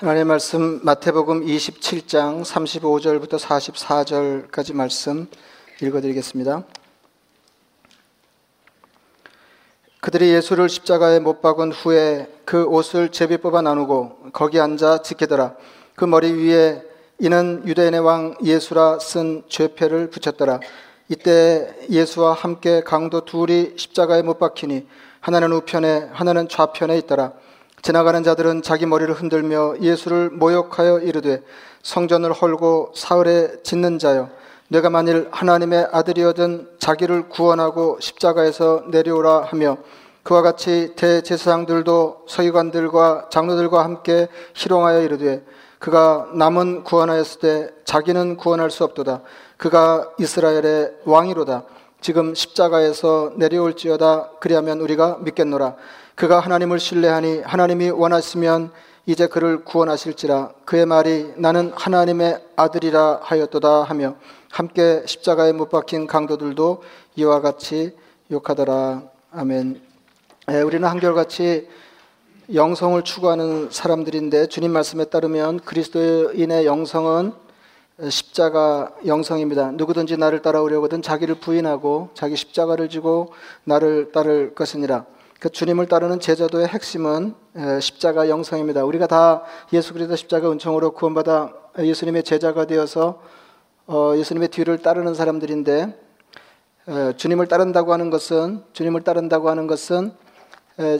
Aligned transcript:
하나님의 0.00 0.26
말씀 0.26 0.78
마태복음 0.84 1.44
27장 1.44 2.44
35절부터 2.44 3.36
44절까지 3.40 4.72
말씀 4.72 5.26
읽어드리겠습니다. 5.82 6.62
그들이 9.98 10.32
예수를 10.34 10.68
십자가에 10.68 11.18
못 11.18 11.42
박은 11.42 11.72
후에 11.72 12.28
그 12.44 12.62
옷을 12.66 13.08
제비 13.08 13.38
뽑아 13.38 13.60
나누고 13.60 14.30
거기 14.32 14.60
앉아 14.60 15.02
지키더라. 15.02 15.56
그 15.96 16.04
머리 16.04 16.32
위에 16.32 16.80
이는 17.18 17.64
유대인의 17.66 17.98
왕 17.98 18.36
예수라 18.40 19.00
쓴 19.00 19.42
죄패를 19.48 20.10
붙였더라. 20.10 20.60
이때 21.08 21.74
예수와 21.90 22.34
함께 22.34 22.82
강도 22.82 23.24
둘이 23.24 23.72
십자가에 23.76 24.22
못 24.22 24.38
박히니 24.38 24.86
하나는 25.18 25.50
우편에 25.50 26.10
하나는 26.12 26.48
좌편에 26.48 26.96
있더라. 26.98 27.32
지나가는 27.82 28.22
자들은 28.22 28.62
자기 28.62 28.86
머리를 28.86 29.12
흔들며 29.14 29.76
예수를 29.80 30.30
모욕하여 30.30 31.00
이르되 31.00 31.42
성전을 31.82 32.32
헐고 32.32 32.92
사흘에 32.94 33.62
짓는 33.62 33.98
자여 33.98 34.28
내가 34.68 34.90
만일 34.90 35.28
하나님의 35.30 35.88
아들이어든 35.92 36.68
자기를 36.78 37.28
구원하고 37.28 37.98
십자가에서 38.00 38.84
내려오라 38.88 39.44
하며 39.44 39.78
그와 40.22 40.42
같이 40.42 40.92
대제사장들도 40.94 42.24
서기관들과 42.28 43.28
장로들과 43.30 43.82
함께 43.82 44.28
희롱하여 44.54 45.02
이르되 45.02 45.42
그가 45.78 46.28
남은 46.34 46.84
구원하였을 46.84 47.40
때 47.40 47.70
자기는 47.84 48.36
구원할 48.36 48.70
수 48.70 48.84
없도다. 48.84 49.22
그가 49.56 50.10
이스라엘의 50.18 50.96
왕이로다. 51.04 51.62
지금 52.00 52.34
십자가에서 52.34 53.32
내려올지어다. 53.36 54.32
그리하면 54.40 54.80
우리가 54.80 55.18
믿겠노라 55.20 55.76
그가 56.18 56.40
하나님을 56.40 56.80
신뢰하니 56.80 57.42
하나님이 57.44 57.90
원하시면 57.90 58.72
이제 59.06 59.28
그를 59.28 59.64
구원하실지라 59.64 60.50
그의 60.64 60.84
말이 60.84 61.32
나는 61.36 61.70
하나님의 61.76 62.44
아들이라 62.56 63.20
하였도다 63.22 63.84
하며 63.84 64.16
함께 64.50 65.04
십자가에 65.06 65.52
못 65.52 65.68
박힌 65.68 66.08
강도들도 66.08 66.82
이와 67.14 67.40
같이 67.40 67.96
욕하더라 68.32 69.04
아멘. 69.30 69.80
예, 70.50 70.60
우리는 70.60 70.88
한결같이 70.88 71.68
영성을 72.52 73.00
추구하는 73.04 73.70
사람들인데 73.70 74.48
주님 74.48 74.72
말씀에 74.72 75.04
따르면 75.04 75.60
그리스도인의 75.60 76.66
영성은 76.66 77.32
십자가 78.10 78.90
영성입니다. 79.06 79.70
누구든지 79.70 80.16
나를 80.16 80.42
따라오려거든 80.42 81.00
자기를 81.00 81.36
부인하고 81.36 82.10
자기 82.14 82.34
십자가를 82.34 82.88
지고 82.88 83.32
나를 83.62 84.10
따를 84.10 84.56
것이니라. 84.56 85.06
그 85.38 85.50
주님을 85.50 85.86
따르는 85.86 86.18
제자도의 86.18 86.66
핵심은 86.66 87.32
십자가 87.80 88.28
영성입니다. 88.28 88.84
우리가 88.84 89.06
다 89.06 89.44
예수 89.72 89.92
그리스도 89.92 90.16
십자가 90.16 90.50
은총으로 90.50 90.90
구원받아 90.92 91.52
예수님의 91.78 92.24
제자가 92.24 92.66
되어서 92.66 93.22
어, 93.86 94.14
예수님의 94.16 94.48
뒤를 94.48 94.78
따르는 94.78 95.14
사람들인데 95.14 95.96
주님을 97.16 97.46
따른다고 97.46 97.92
하는 97.92 98.10
것은 98.10 98.64
주님을 98.72 99.02
따른다고 99.02 99.48
하는 99.48 99.68
것은 99.68 100.12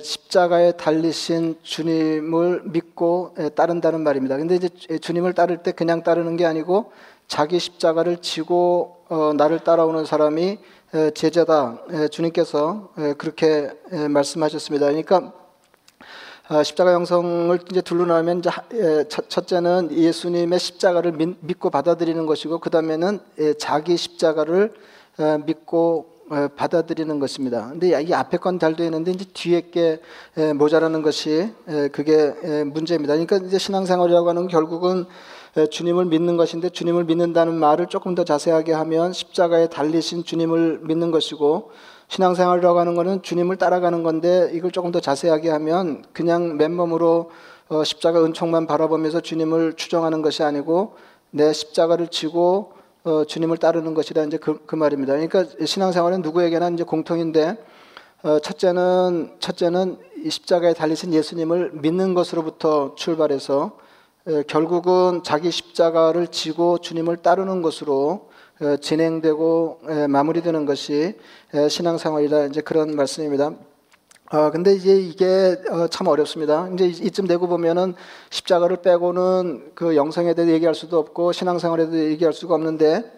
십자가에 0.03 0.73
달리신 0.73 1.59
주님을 1.63 2.63
믿고 2.67 3.35
따른다는 3.57 4.03
말입니다. 4.03 4.37
근데 4.37 4.55
이제 4.55 4.69
주님을 4.99 5.33
따를 5.33 5.65
때 5.65 5.73
그냥 5.73 6.05
따르는 6.05 6.37
게 6.37 6.47
아니고 6.47 6.93
자기 7.27 7.59
십자가를 7.59 8.19
지고 8.19 9.05
어, 9.09 9.33
나를 9.37 9.61
따라오는 9.61 10.05
사람이 10.05 10.59
제자다. 11.15 11.83
주님께서 12.11 12.89
그렇게 13.19 13.71
말씀하셨습니다. 14.09 14.87
그러니까 14.87 15.33
아, 16.51 16.63
십자가 16.63 16.95
영성을 16.95 17.59
이제 17.71 17.83
둘러나면 17.83 18.41
첫째는 19.29 19.91
예수님의 19.93 20.59
십자가를 20.59 21.13
믿고 21.41 21.69
받아들이는 21.69 22.25
것이고 22.25 22.59
그 22.61 22.71
다음에는 22.71 23.21
자기 23.59 23.99
십자가를 23.99 24.73
믿고 25.45 26.07
받아들이는 26.57 27.19
것입니다. 27.21 27.69
근데 27.69 28.03
이 28.03 28.15
앞에 28.15 28.39
건 28.39 28.59
잘 28.59 28.75
되는데 28.77 29.11
이제 29.11 29.27
뒤에 29.35 29.69
게 29.71 30.01
모자라는 30.57 31.03
것이 31.03 31.53
그게 31.93 32.31
문제입니다. 32.65 33.13
그러니까 33.13 33.37
이제 33.47 33.59
신앙생활이라고 33.59 34.29
하는 34.31 34.49
결국은 34.49 35.05
주님을 35.71 36.05
믿는 36.07 36.37
것인데 36.37 36.71
주님을 36.71 37.05
믿는다는 37.05 37.55
말을 37.55 37.87
조금 37.87 38.15
더 38.15 38.25
자세하게 38.25 38.73
하면 38.73 39.13
십자가에 39.13 39.69
달리신 39.69 40.25
주님을 40.25 40.81
믿는 40.83 41.11
것이고 41.11 41.71
신앙생활이라고 42.09 42.79
하는 42.79 42.95
것은 42.95 43.23
주님을 43.23 43.57
따라가는 43.57 44.03
건데 44.03 44.51
이걸 44.53 44.71
조금 44.71 44.93
더 44.93 45.01
자세하게 45.01 45.51
하면 45.51 46.05
그냥 46.13 46.57
맨몸으로 46.57 47.31
어, 47.69 47.85
십자가 47.85 48.25
은총만 48.25 48.67
바라보면서 48.67 49.21
주님을 49.21 49.75
추정하는 49.75 50.23
것이 50.23 50.43
아니고 50.43 50.95
내 51.31 51.53
십자가를 51.53 52.09
지고 52.09 52.73
어, 53.05 53.25
주님을 53.25 53.59
따르는 53.59 53.95
것이라 53.95 54.25
이제 54.25 54.39
그, 54.39 54.65
그 54.67 54.75
말입니다. 54.75 55.13
그러니까 55.13 55.45
신앙생활은 55.65 56.23
누구에게나 56.23 56.71
이제 56.71 56.85
공통인데 56.85 57.57
어, 58.23 58.39
첫째는 58.39 59.37
첫째는 59.39 59.99
이 60.25 60.31
십자가에 60.31 60.73
달리신 60.73 61.13
예수님을 61.13 61.73
믿는 61.75 62.15
것으로부터 62.15 62.95
출발해서 62.97 63.77
결국은 64.47 65.23
자기 65.23 65.51
십자가를 65.51 66.27
지고 66.27 66.79
주님을 66.79 67.19
따르는 67.19 67.63
것으로 67.63 68.29
진행되고 68.81 69.81
마무리되는 70.09 70.67
것이 70.67 71.15
신앙생활이다 71.69 72.47
이제 72.47 72.61
그런 72.61 72.95
말씀입니다. 72.95 73.53
아 74.31 74.51
근데 74.51 74.75
이제 74.75 74.95
이게 74.95 75.57
어, 75.71 75.89
참 75.89 76.07
어렵습니다. 76.07 76.69
이제 76.75 76.85
이쯤 76.87 77.27
되고 77.27 77.49
보면은 77.49 77.95
십자가를 78.29 78.83
빼고는 78.83 79.73
그 79.75 79.97
영성에 79.97 80.35
대해 80.35 80.53
얘기할 80.53 80.75
수도 80.75 80.99
없고 80.99 81.33
신앙생활에 81.33 81.89
대해 81.89 82.11
얘기할 82.11 82.35
수가 82.35 82.55
없는데 82.55 83.11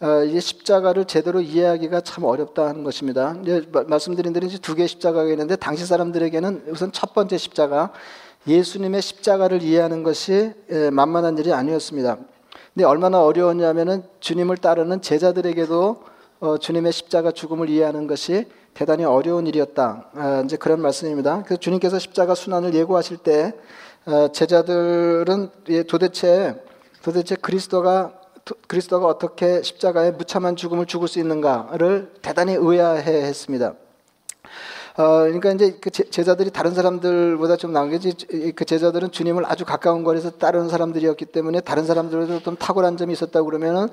어, 0.00 0.24
이제 0.24 0.40
십자가를 0.40 1.04
제대로 1.04 1.42
이해하기가 1.42 2.00
참 2.00 2.24
어렵다는 2.24 2.84
것입니다. 2.84 3.36
이제 3.42 3.68
말씀드린 3.86 4.32
대로 4.32 4.46
이제 4.46 4.56
두 4.56 4.74
개의 4.74 4.88
십자가가 4.88 5.28
있는데 5.30 5.56
당시 5.56 5.84
사람들에게는 5.84 6.64
우선 6.68 6.90
첫 6.90 7.12
번째 7.12 7.36
십자가 7.36 7.92
예수님의 8.46 9.02
십자가를 9.02 9.62
이해하는 9.62 10.02
것이 10.02 10.52
만만한 10.92 11.36
일이 11.38 11.52
아니었습니다. 11.52 12.18
근데 12.74 12.84
얼마나 12.84 13.22
어려웠냐면은 13.22 14.02
주님을 14.20 14.58
따르는 14.58 15.00
제자들에게도 15.02 16.02
어, 16.38 16.58
주님의 16.58 16.92
십자가 16.92 17.30
죽음을 17.30 17.70
이해하는 17.70 18.06
것이 18.06 18.44
대단히 18.74 19.04
어려운 19.04 19.46
일이었다. 19.46 20.10
아, 20.14 20.42
이제 20.44 20.58
그런 20.58 20.82
말씀입니다. 20.82 21.42
그래서 21.44 21.58
주님께서 21.58 21.98
십자가 21.98 22.34
순환을 22.34 22.74
예고하실 22.74 23.16
때 23.18 23.54
어, 24.04 24.28
제자들은 24.30 25.50
도대체 25.88 26.62
도대체 27.02 27.36
그리스도가 27.36 28.20
그리스도가 28.68 29.06
어떻게 29.06 29.62
십자가에 29.62 30.12
무참한 30.12 30.54
죽음을 30.54 30.86
죽을 30.86 31.08
수 31.08 31.18
있는가를 31.18 32.12
대단히 32.22 32.52
의아해 32.52 33.24
했습니다. 33.24 33.74
어, 34.98 35.24
그러니까 35.24 35.52
이제 35.52 35.76
그 35.78 35.90
제자들이 35.90 36.50
다른 36.50 36.72
사람들보다 36.72 37.56
좀 37.56 37.72
나은 37.72 37.90
게그 37.90 38.64
제자들은 38.64 39.12
주님을 39.12 39.44
아주 39.44 39.66
가까운 39.66 40.04
거리에서 40.04 40.30
따르는 40.30 40.70
사람들이었기 40.70 41.26
때문에 41.26 41.60
다른 41.60 41.84
사람들보다 41.84 42.38
좀 42.38 42.56
탁월한 42.56 42.96
점이 42.96 43.12
있었다고 43.12 43.44
그러면은 43.44 43.88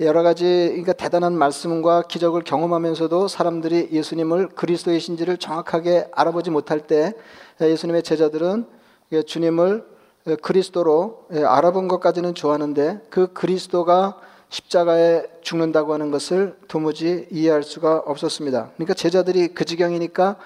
여러 0.00 0.24
가지 0.24 0.66
그러니까 0.70 0.94
대단한 0.94 1.34
말씀과 1.34 2.02
기적을 2.02 2.42
경험하면서도 2.42 3.28
사람들이 3.28 3.90
예수님을 3.92 4.48
그리스도의 4.48 4.98
신지를 4.98 5.36
정확하게 5.36 6.08
알아보지 6.10 6.50
못할 6.50 6.80
때 6.80 7.14
예수님의 7.60 8.02
제자들은 8.02 8.66
주님을 9.24 9.84
그리스도로 10.42 11.26
알아본 11.30 11.86
것까지는 11.86 12.34
좋아하는데 12.34 13.02
그 13.10 13.32
그리스도가 13.32 14.18
십자가에 14.52 15.24
죽는다고 15.40 15.94
하는 15.94 16.10
것을 16.10 16.54
도무지 16.68 17.26
이해할 17.30 17.62
수가 17.62 18.02
없었습니다. 18.04 18.72
그러니까 18.74 18.92
제자들이 18.92 19.48
그 19.54 19.64
지경이니까 19.64 20.36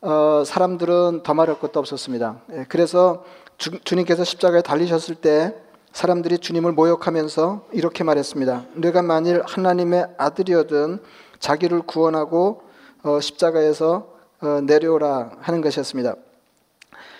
어, 0.00 0.42
사람들은 0.44 1.20
더 1.22 1.34
말할 1.34 1.60
것도 1.60 1.78
없었습니다. 1.78 2.40
예, 2.54 2.66
그래서 2.68 3.24
주, 3.58 3.78
주님께서 3.84 4.24
십자가에 4.24 4.62
달리셨을 4.62 5.16
때 5.16 5.54
사람들이 5.92 6.38
주님을 6.38 6.72
모욕하면서 6.72 7.66
이렇게 7.72 8.02
말했습니다. 8.04 8.64
내가 8.72 9.02
만일 9.02 9.42
하나님의 9.44 10.08
아들이어든 10.16 11.00
자기를 11.38 11.82
구원하고 11.82 12.62
어, 13.02 13.20
십자가에서 13.20 14.08
어, 14.40 14.60
내려오라 14.62 15.32
하는 15.40 15.60
것이었습니다. 15.60 16.14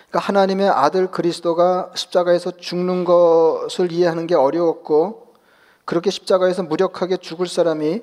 그러니까 0.09 0.19
하나님의 0.19 0.67
아들 0.67 1.11
그리스도가 1.11 1.91
십자가에서 1.93 2.57
죽는 2.57 3.05
것을 3.05 3.91
이해하는 3.91 4.25
게 4.25 4.33
어려웠고 4.33 5.22
그렇게 5.85 6.09
십자가에서 6.09 6.63
무력하게 6.63 7.17
죽을 7.17 7.47
사람이 7.47 8.01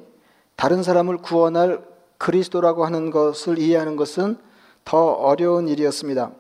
다른 0.56 0.82
사람을 0.82 1.18
구원할 1.18 1.82
그리스도라고 2.18 2.84
하는 2.84 3.10
것을 3.10 3.58
이해하는 3.58 3.96
것은 3.96 4.36
더 4.84 4.98
어려운 5.12 5.68
일이었습니다. 5.68 6.32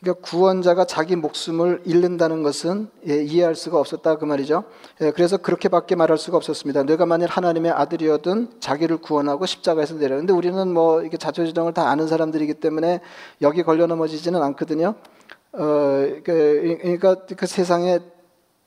그러니까 0.00 0.20
구원자가 0.22 0.84
자기 0.84 1.16
목숨을 1.16 1.82
잃는다는 1.86 2.42
것은 2.42 2.88
예, 3.08 3.22
이해할 3.22 3.54
수가 3.54 3.78
없었다 3.78 4.16
그 4.16 4.26
말이죠. 4.26 4.64
예, 5.00 5.10
그래서 5.12 5.38
그렇게밖에 5.38 5.94
말할 5.94 6.18
수가 6.18 6.36
없었습니다. 6.36 6.82
내가 6.82 7.06
만일 7.06 7.28
하나님의 7.28 7.72
아들이어든 7.72 8.60
자기를 8.60 8.98
구원하고 8.98 9.46
십자가에서 9.46 9.94
내려. 9.94 10.16
근데 10.16 10.34
우리는 10.34 10.68
뭐 10.72 11.02
이게 11.02 11.16
자초지정을 11.16 11.72
다 11.72 11.88
아는 11.88 12.06
사람들이기 12.06 12.54
때문에 12.54 13.00
여기 13.40 13.62
걸려 13.62 13.86
넘어지지는 13.86 14.42
않거든요. 14.42 14.94
어, 15.52 15.58
그, 16.22 16.78
그러니까 16.82 17.14
그 17.36 17.46
세상에 17.46 18.00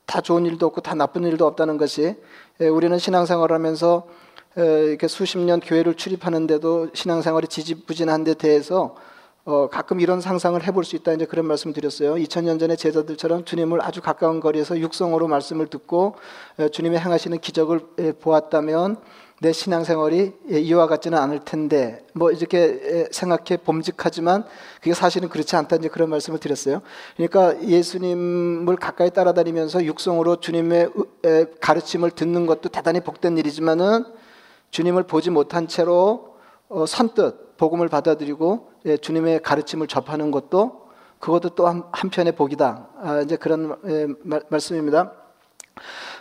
다 0.08 0.22
좋은 0.22 0.46
일도 0.46 0.66
없고 0.66 0.80
다 0.80 0.94
나쁜 0.94 1.22
일도 1.24 1.46
없다는 1.46 1.76
것이 1.76 2.16
예, 2.62 2.66
우리는 2.66 2.98
신앙생활 2.98 3.52
하면서 3.52 4.08
이렇게 4.56 5.06
수십 5.06 5.38
년 5.38 5.60
교회를 5.60 5.94
출입하는데도 5.94 6.88
신앙생활이 6.94 7.46
지지부진한 7.46 8.24
데 8.24 8.32
대해서 8.32 8.96
어, 9.44 9.68
가끔 9.68 10.00
이런 10.00 10.20
상상을 10.20 10.60
해볼 10.66 10.84
수 10.84 10.96
있다 10.96 11.12
이제 11.12 11.26
그런 11.26 11.46
말씀 11.46 11.74
드렸어요. 11.74 12.14
2000년 12.14 12.58
전에 12.58 12.74
제자들처럼 12.74 13.44
주님을 13.44 13.82
아주 13.82 14.00
가까운 14.00 14.40
거리에서 14.40 14.78
육성으로 14.78 15.28
말씀을 15.28 15.66
듣고 15.66 16.16
주님의 16.72 17.00
행하시는 17.00 17.38
기적을 17.38 17.80
보았다면 18.20 18.96
내 19.40 19.52
신앙생활이 19.52 20.32
이와 20.48 20.88
같지는 20.88 21.16
않을 21.16 21.40
텐데 21.44 22.04
뭐 22.12 22.32
이렇게 22.32 23.06
생각해 23.12 23.58
봄직하지만 23.64 24.44
그게 24.80 24.94
사실은 24.94 25.28
그렇지 25.28 25.54
않다 25.54 25.76
이제 25.76 25.88
그런 25.88 26.10
말씀을 26.10 26.40
드렸어요. 26.40 26.82
그러니까 27.16 27.62
예수님을 27.62 28.76
가까이 28.76 29.10
따라다니면서 29.10 29.84
육성으로 29.84 30.36
주님의 30.40 30.90
가르침을 31.60 32.10
듣는 32.10 32.46
것도 32.46 32.68
대단히 32.70 33.00
복된 33.00 33.38
일이지만은 33.38 34.04
주님을 34.70 35.04
보지 35.04 35.30
못한 35.30 35.68
채로 35.68 36.36
어, 36.68 36.84
선뜻 36.84 37.56
복음을 37.56 37.88
받아들이고 37.88 38.72
주님의 39.00 39.40
가르침을 39.42 39.86
접하는 39.86 40.30
것도 40.30 40.88
그것도 41.20 41.50
또 41.50 41.66
한 41.66 42.10
편의 42.10 42.32
복이다. 42.32 42.88
아, 43.00 43.20
이제 43.20 43.36
그런 43.36 43.76
말씀입니다. 44.48 45.12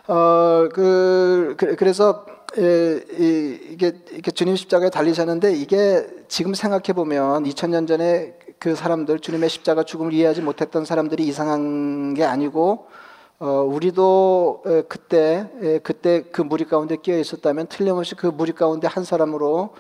어, 0.08 0.70
그, 0.72 1.56
그래서 1.78 2.26
예, 2.28 2.37
이게, 2.56 3.94
이게 4.14 4.32
주님 4.32 4.56
십자가에 4.56 4.90
달리셨는데 4.90 5.54
이게 5.54 6.08
지금 6.28 6.54
생각해 6.54 6.94
보면 6.94 7.44
2000년 7.44 7.88
전에 7.88 8.34
그 8.60 8.76
사람들 8.76 9.20
주님의 9.20 9.50
십자가 9.50 9.84
죽음을 9.84 10.14
이해하지 10.14 10.42
못했던 10.42 10.86
사람들이 10.86 11.26
이상한 11.28 12.14
게 12.14 12.24
아니고 12.24 12.88
어, 13.40 13.62
우리도 13.62 14.64
그때 14.88 15.48
그때 15.84 16.24
그 16.32 16.42
무리 16.42 16.66
가운데 16.66 16.96
끼어 16.96 17.20
있었다면 17.20 17.68
틀림없이 17.68 18.16
그 18.16 18.26
무리 18.28 18.52
가운데 18.52 18.88
한 18.88 19.04
사람으로 19.04 19.76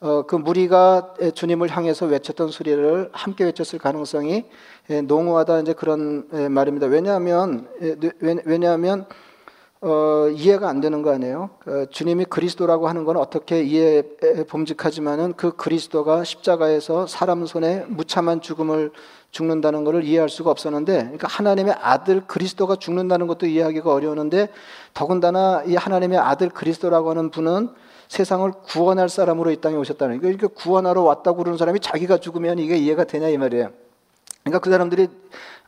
어, 0.00 0.22
그 0.26 0.34
무리가 0.34 1.14
주님을 1.34 1.68
향해서 1.68 2.06
외쳤던 2.06 2.50
소리를 2.50 3.10
함께 3.12 3.44
외쳤을 3.44 3.78
가능성이 3.78 4.46
농후하다 5.04 5.60
이제 5.60 5.72
그런 5.72 6.26
말입니다. 6.50 6.86
왜냐하면 6.88 7.68
왜냐하면 8.20 9.06
어, 9.82 10.28
이해가 10.34 10.68
안 10.68 10.80
되는 10.80 11.02
거 11.02 11.12
아니에요? 11.12 11.50
어, 11.66 11.84
주님이 11.90 12.24
그리스도라고 12.24 12.88
하는 12.88 13.04
건 13.04 13.16
어떻게 13.16 13.62
이해 13.62 14.02
범직하지만은 14.48 15.34
그 15.34 15.54
그리스도가 15.54 16.24
십자가에서 16.24 17.06
사람 17.06 17.44
손에 17.46 17.84
무참한 17.88 18.40
죽음을 18.40 18.90
죽는다는 19.30 19.84
것을 19.84 20.04
이해할 20.04 20.30
수가 20.30 20.50
없었는데, 20.50 20.98
그러니까 20.98 21.28
하나님의 21.28 21.74
아들 21.80 22.26
그리스도가 22.26 22.76
죽는다는 22.76 23.26
것도 23.26 23.46
이해하기가 23.46 23.92
어려웠는데, 23.92 24.48
더군다나 24.94 25.62
이 25.66 25.74
하나님의 25.74 26.18
아들 26.18 26.48
그리스도라고 26.48 27.10
하는 27.10 27.30
분은 27.30 27.68
세상을 28.08 28.50
구원할 28.66 29.08
사람으로 29.10 29.50
이 29.50 29.60
땅에 29.60 29.76
오셨다는 29.76 30.20
거예요. 30.20 30.36
그러니까 30.36 30.60
구원하러 30.60 31.02
왔다고 31.02 31.38
그러는 31.38 31.58
사람이 31.58 31.80
자기가 31.80 32.18
죽으면 32.18 32.58
이게 32.60 32.76
이해가 32.76 33.04
되냐 33.04 33.28
이 33.28 33.36
말이에요. 33.36 33.70
그러니까 34.42 34.60
그 34.60 34.70
사람들이 34.70 35.08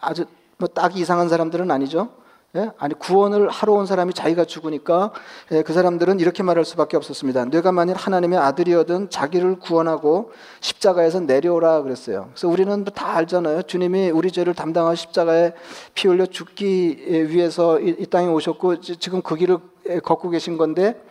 아주 0.01 0.25
뭐 0.57 0.69
딱 0.69 0.97
이상한 0.97 1.29
사람들은 1.29 1.71
아니죠. 1.71 2.09
예? 2.57 2.71
아니 2.79 2.95
구원을 2.95 3.51
하러 3.51 3.75
온 3.75 3.85
사람이 3.85 4.15
자기가 4.15 4.47
죽으니까 4.47 5.13
예, 5.53 5.63
그 5.63 5.75
사람들은 5.75 6.19
이렇게 6.19 6.43
말할 6.43 6.65
수밖에 6.65 6.97
없었습니다. 6.97 7.45
내가 7.47 7.73
만일 7.73 7.95
하나님의 7.95 8.39
아들이어든 8.39 9.11
자기를 9.11 9.59
구원하고 9.59 10.33
십자가에서 10.61 11.21
내려오라 11.21 11.83
그랬어요. 11.83 12.31
그래서 12.33 12.49
우리는 12.49 12.85
다 12.85 13.17
알잖아요. 13.17 13.63
주님이 13.63 14.11
우리 14.11 14.33
죄를 14.33 14.55
담당하 14.55 14.95
십자가에 14.95 15.53
피 15.93 16.09
흘려 16.09 16.25
죽기 16.25 17.29
위해서 17.29 17.79
이, 17.81 17.95
이 17.99 18.07
땅에 18.07 18.29
오셨고 18.29 18.81
지금 18.81 19.21
그 19.21 19.37
길을 19.37 19.59
예, 19.91 19.99
걷고 19.99 20.31
계신 20.31 20.57
건데 20.57 20.99
예, 21.05 21.08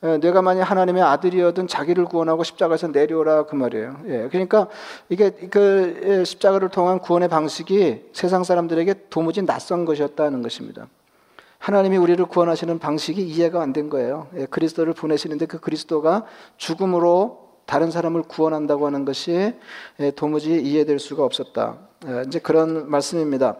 내가 0.00 0.42
만약 0.42 0.64
하나님의 0.64 1.02
아들이어든 1.02 1.66
자기를 1.66 2.04
구원하고 2.04 2.44
십자가에서 2.44 2.88
내려오라 2.88 3.46
그 3.46 3.56
말이에요. 3.56 3.96
예, 4.06 4.28
그러니까 4.30 4.68
이게 5.08 5.30
그 5.30 6.00
예, 6.04 6.24
십자가를 6.24 6.68
통한 6.68 7.00
구원의 7.00 7.28
방식이 7.28 8.10
세상 8.12 8.44
사람들에게 8.44 9.08
도무지 9.10 9.42
낯선 9.42 9.84
것이었다는 9.84 10.42
것입니다. 10.42 10.86
하나님이 11.58 11.96
우리를 11.96 12.24
구원하시는 12.26 12.78
방식이 12.78 13.20
이해가 13.20 13.60
안 13.60 13.72
된 13.72 13.90
거예요. 13.90 14.28
예, 14.36 14.46
그리스도를 14.46 14.92
보내시는데 14.94 15.46
그 15.46 15.58
그리스도가 15.58 16.24
죽음으로 16.56 17.48
다른 17.66 17.90
사람을 17.90 18.22
구원한다고 18.22 18.86
하는 18.86 19.04
것이 19.04 19.52
예, 19.98 20.10
도무지 20.12 20.60
이해될 20.60 21.00
수가 21.00 21.24
없었다. 21.24 21.76
예, 22.06 22.22
이제 22.26 22.38
그런 22.38 22.88
말씀입니다. 22.88 23.56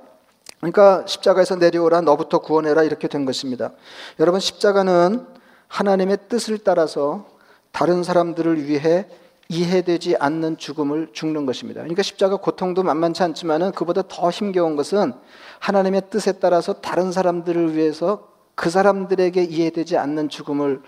그러니까 0.60 1.04
십자가에서 1.06 1.56
내려오라 1.56 2.00
너부터 2.02 2.38
구원해라 2.38 2.84
이렇게 2.84 3.08
된 3.08 3.24
것입니다. 3.24 3.72
여러분 4.20 4.38
십자가는 4.40 5.37
하나님의 5.68 6.18
뜻을 6.28 6.58
따라서 6.58 7.26
다른 7.72 8.02
사람들을 8.02 8.66
위해 8.66 9.06
이해되지 9.48 10.16
않는 10.16 10.58
죽음을 10.58 11.08
죽는 11.12 11.46
것입니다. 11.46 11.80
그러니까 11.80 12.02
십자가 12.02 12.36
고통도 12.36 12.82
만만치 12.82 13.22
않지만은 13.22 13.72
그보다 13.72 14.02
더 14.06 14.30
힘겨운 14.30 14.76
것은 14.76 15.14
하나님의 15.60 16.02
뜻에 16.10 16.32
따라서 16.32 16.74
다른 16.74 17.12
사람들을 17.12 17.74
위해서 17.74 18.28
그 18.54 18.70
사람들에게 18.70 19.42
이해되지 19.44 19.96
않는 19.96 20.28
죽음을 20.28 20.82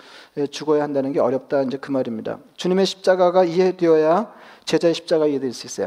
죽어야 0.51 0.83
한다는 0.83 1.13
게 1.13 1.21
어렵다 1.21 1.63
이제 1.63 1.79
그 1.79 1.91
말입니다. 1.93 2.39
주님의 2.57 2.85
십자가가 2.85 3.45
이해되어야 3.45 4.33
제자의 4.65 4.93
십자가 4.93 5.27
이해될 5.27 5.53
수 5.53 5.67
있어요. 5.67 5.87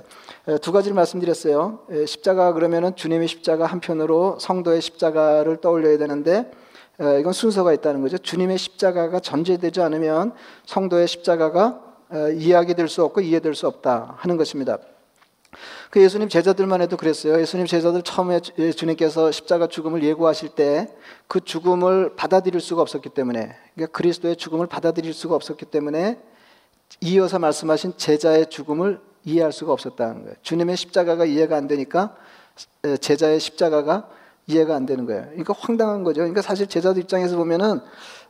두 0.61 0.71
가지를 0.71 0.95
말씀드렸어요. 0.95 1.79
십자가 2.07 2.53
그러면은 2.53 2.95
주님의 2.95 3.27
십자가 3.27 3.65
한편으로 3.65 4.37
성도의 4.39 4.81
십자가를 4.81 5.57
떠올려야 5.57 5.97
되는데 5.97 6.39
어, 6.39 6.62
이건 6.99 7.33
순서가 7.33 7.73
있다는 7.73 8.01
거죠. 8.01 8.17
주님의 8.17 8.57
십자가가 8.57 9.19
전제되지 9.19 9.81
않으면 9.81 10.33
성도의 10.65 11.07
십자가가 11.07 11.81
어, 12.09 12.29
이해하게 12.29 12.75
수 12.87 13.03
없고 13.03 13.21
이해될 13.21 13.55
수 13.55 13.67
없다 13.67 14.15
하는 14.17 14.37
것입니다. 14.37 14.77
그 15.89 16.01
예수님 16.01 16.29
제자들만 16.29 16.81
해도 16.81 16.97
그랬어요. 16.97 17.39
예수님 17.39 17.65
제자들 17.65 18.01
처음에 18.01 18.39
주님께서 18.39 19.31
십자가 19.31 19.67
죽음을 19.67 20.03
예고하실 20.03 20.49
때 20.49 20.87
그 21.33 21.41
죽음을 21.41 22.15
받아들일 22.15 22.61
수가 22.61 22.83
없었기 22.83 23.09
때문에 23.09 23.55
그러니까 23.73 23.97
그리스도의 23.97 24.35
죽음을 24.35 24.67
받아들일 24.67 25.13
수가 25.13 25.33
없었기 25.33 25.65
때문에 25.65 26.19
이어서 27.01 27.39
말씀하신 27.39 27.93
제자의 27.97 28.51
죽음을 28.51 29.01
이해할 29.25 29.51
수가 29.51 29.73
없었다는 29.73 30.21
거예요. 30.25 30.35
주님의 30.43 30.77
십자가가 30.77 31.25
이해가 31.25 31.55
안 31.55 31.67
되니까 31.67 32.15
제자의 32.99 33.39
십자가가 33.39 34.07
이해가 34.47 34.75
안 34.75 34.85
되는 34.85 35.05
거예요. 35.05 35.23
그러니까 35.27 35.53
황당한 35.57 36.03
거죠. 36.03 36.19
그러니까 36.19 36.41
사실 36.41 36.67
제자들 36.67 37.01
입장에서 37.03 37.37
보면은 37.37 37.79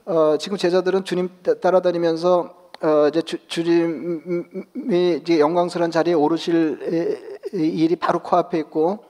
어, 0.06 0.38
지금 0.38 0.58
제자들은 0.58 1.06
주님 1.06 1.30
따라다니면서 1.62 2.56
어, 2.82 3.08
이제 3.08 3.22
주, 3.22 3.38
주님이 3.48 5.20
이제 5.22 5.40
영광스러운 5.40 5.92
자리에 5.92 6.14
오르실 6.14 7.40
일이 7.54 7.96
바로 7.96 8.20
코앞에 8.22 8.58
있고 8.60 9.06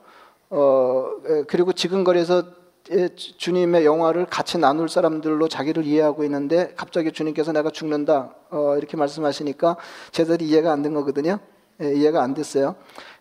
어, 0.49 1.07
그리고 1.47 1.73
지근거리에서 1.73 2.43
주님의 3.15 3.85
영화를 3.85 4.25
같이 4.25 4.57
나눌 4.57 4.89
사람들로 4.89 5.47
자기를 5.47 5.85
이해하고 5.85 6.23
있는데 6.25 6.73
갑자기 6.75 7.11
주님께서 7.11 7.51
내가 7.53 7.69
죽는다 7.69 8.35
어, 8.51 8.75
이렇게 8.77 8.97
말씀하시니까 8.97 9.77
제자들이 10.11 10.47
이해가 10.49 10.71
안 10.71 10.83
된 10.83 10.93
거거든요. 10.93 11.39
예, 11.83 11.93
이해가 11.93 12.23
안 12.23 12.33
됐어요. 12.33 12.75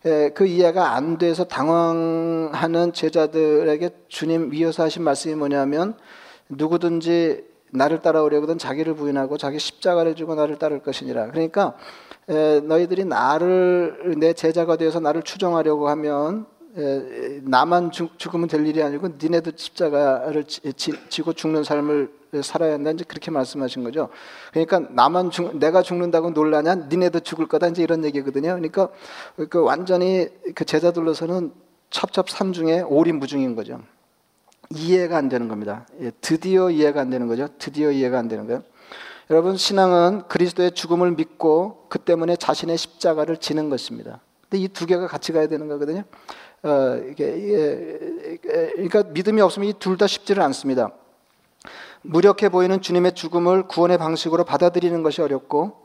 예, 0.06 0.30
그 0.34 0.46
이해가 0.46 0.94
안 0.94 1.18
돼서 1.18 1.44
당황하는 1.44 2.92
제자들에게 2.92 3.90
주님 4.08 4.52
위에서 4.52 4.84
하신 4.84 5.02
말씀이 5.02 5.34
뭐냐면 5.34 5.94
누구든지 6.48 7.44
나를 7.70 8.00
따라오려거든 8.02 8.58
자기를 8.58 8.94
부인하고 8.94 9.38
자기 9.38 9.58
십자가를 9.58 10.14
주고 10.14 10.34
나를 10.34 10.58
따를 10.58 10.80
것이니라. 10.82 11.30
그러니까 11.30 11.74
예, 12.30 12.60
너희들이 12.64 13.04
나를 13.04 14.14
내 14.18 14.32
제자가 14.32 14.76
되어서 14.76 15.00
나를 15.00 15.22
추종하려고 15.22 15.88
하면 15.88 16.46
나만 17.42 17.90
죽으면 17.90 18.48
될 18.48 18.66
일이 18.66 18.82
아니고 18.82 19.08
니네도 19.22 19.52
십자가를 19.56 20.44
지 20.44 21.22
고 21.22 21.34
죽는 21.34 21.64
삶을 21.64 22.21
살아야 22.40 22.72
한다 22.74 22.90
이제 22.92 23.04
그렇게 23.06 23.30
말씀하신 23.30 23.84
거죠. 23.84 24.08
그러니까 24.52 24.78
나만 24.90 25.30
죽, 25.30 25.58
내가 25.58 25.82
죽는다고 25.82 26.30
놀라냐? 26.30 26.74
니네도 26.88 27.20
죽을 27.20 27.46
거다 27.46 27.68
이제 27.68 27.82
이런 27.82 28.04
얘기거든요. 28.06 28.54
그러니까 28.54 28.88
그 29.50 29.62
완전히 29.62 30.28
그 30.54 30.64
제자들로서는 30.64 31.52
첩첩산중에 31.90 32.82
오리무중인 32.82 33.54
거죠. 33.54 33.82
이해가 34.70 35.18
안 35.18 35.28
되는 35.28 35.48
겁니다. 35.48 35.86
예, 36.00 36.10
드디어 36.22 36.70
이해가 36.70 37.02
안 37.02 37.10
되는 37.10 37.26
거죠. 37.26 37.48
드디어 37.58 37.90
이해가 37.90 38.18
안 38.18 38.28
되는 38.28 38.46
거예요. 38.46 38.62
여러분 39.28 39.58
신앙은 39.58 40.22
그리스도의 40.28 40.72
죽음을 40.72 41.10
믿고 41.12 41.84
그 41.90 41.98
때문에 41.98 42.36
자신의 42.36 42.78
십자가를 42.78 43.36
지는 43.36 43.68
것입니다. 43.68 44.20
근데 44.48 44.64
이 44.64 44.68
두 44.68 44.86
개가 44.86 45.06
같이 45.06 45.32
가야 45.32 45.48
되는 45.48 45.68
거거든요. 45.68 46.04
어, 46.62 46.96
이게, 47.10 47.36
이게, 47.36 48.38
그러니까 48.72 49.02
믿음이 49.02 49.42
없으면 49.42 49.68
이 49.68 49.74
둘 49.78 49.98
다 49.98 50.06
쉽지를 50.06 50.42
않습니다. 50.44 50.92
무력해 52.02 52.48
보이는 52.48 52.80
주님의 52.80 53.14
죽음을 53.14 53.64
구원의 53.68 53.98
방식으로 53.98 54.44
받아들이는 54.44 55.02
것이 55.02 55.22
어렵고 55.22 55.80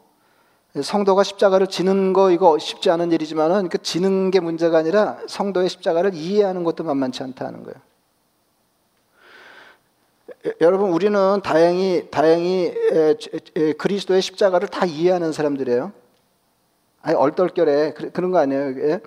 성도가 0.81 1.23
십자가를 1.23 1.67
지는 1.67 2.13
거 2.13 2.31
이거 2.31 2.57
쉽지 2.59 2.89
않은 2.89 3.11
일이지만은 3.11 3.69
그 3.69 3.77
지는 3.81 4.31
게 4.31 4.39
문제가 4.39 4.77
아니라 4.77 5.17
성도의 5.27 5.69
십자가를 5.69 6.13
이해하는 6.13 6.63
것도 6.63 6.83
만만치 6.83 7.23
않다는 7.23 7.63
거예요. 7.63 7.77
여러분 10.61 10.91
우리는 10.91 11.41
다행히 11.41 12.07
다행히 12.11 12.73
그리스도의 13.77 14.21
십자가를 14.21 14.67
다 14.67 14.85
이해하는 14.85 15.31
사람들이에요. 15.31 15.91
아니 17.01 17.15
얼떨결에 17.15 17.93
그 17.93 18.21
런 18.21 18.31
거 18.31 18.37
아니에요. 18.39 18.99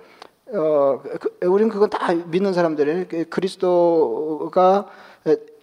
어, 0.53 1.01
그, 1.19 1.37
우리는 1.47 1.69
그건 1.71 1.89
다 1.89 2.13
믿는 2.13 2.53
사람들이에요. 2.53 3.05
그 3.07 3.25
그리스도가 3.29 4.87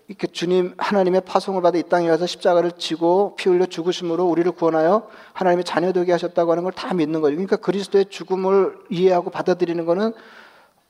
이렇게 0.08 0.26
주님 0.26 0.74
하나님의 0.78 1.20
파송을 1.20 1.60
받아 1.60 1.76
이 1.78 1.82
땅에 1.82 2.08
와서 2.08 2.26
십자가를 2.26 2.72
지고 2.78 3.36
피 3.36 3.50
흘려 3.50 3.66
죽으심으로 3.66 4.24
우리를 4.24 4.50
구원하여 4.52 5.06
하나님의 5.34 5.64
자녀 5.64 5.92
되게 5.92 6.12
하셨다고 6.12 6.50
하는 6.50 6.64
걸 6.64 6.72
다 6.72 6.94
믿는 6.94 7.20
거죠. 7.20 7.34
그러니까 7.34 7.56
그리스도의 7.56 8.06
죽음을 8.06 8.78
이해하고 8.88 9.30
받아들이는 9.30 9.84
거는 9.84 10.12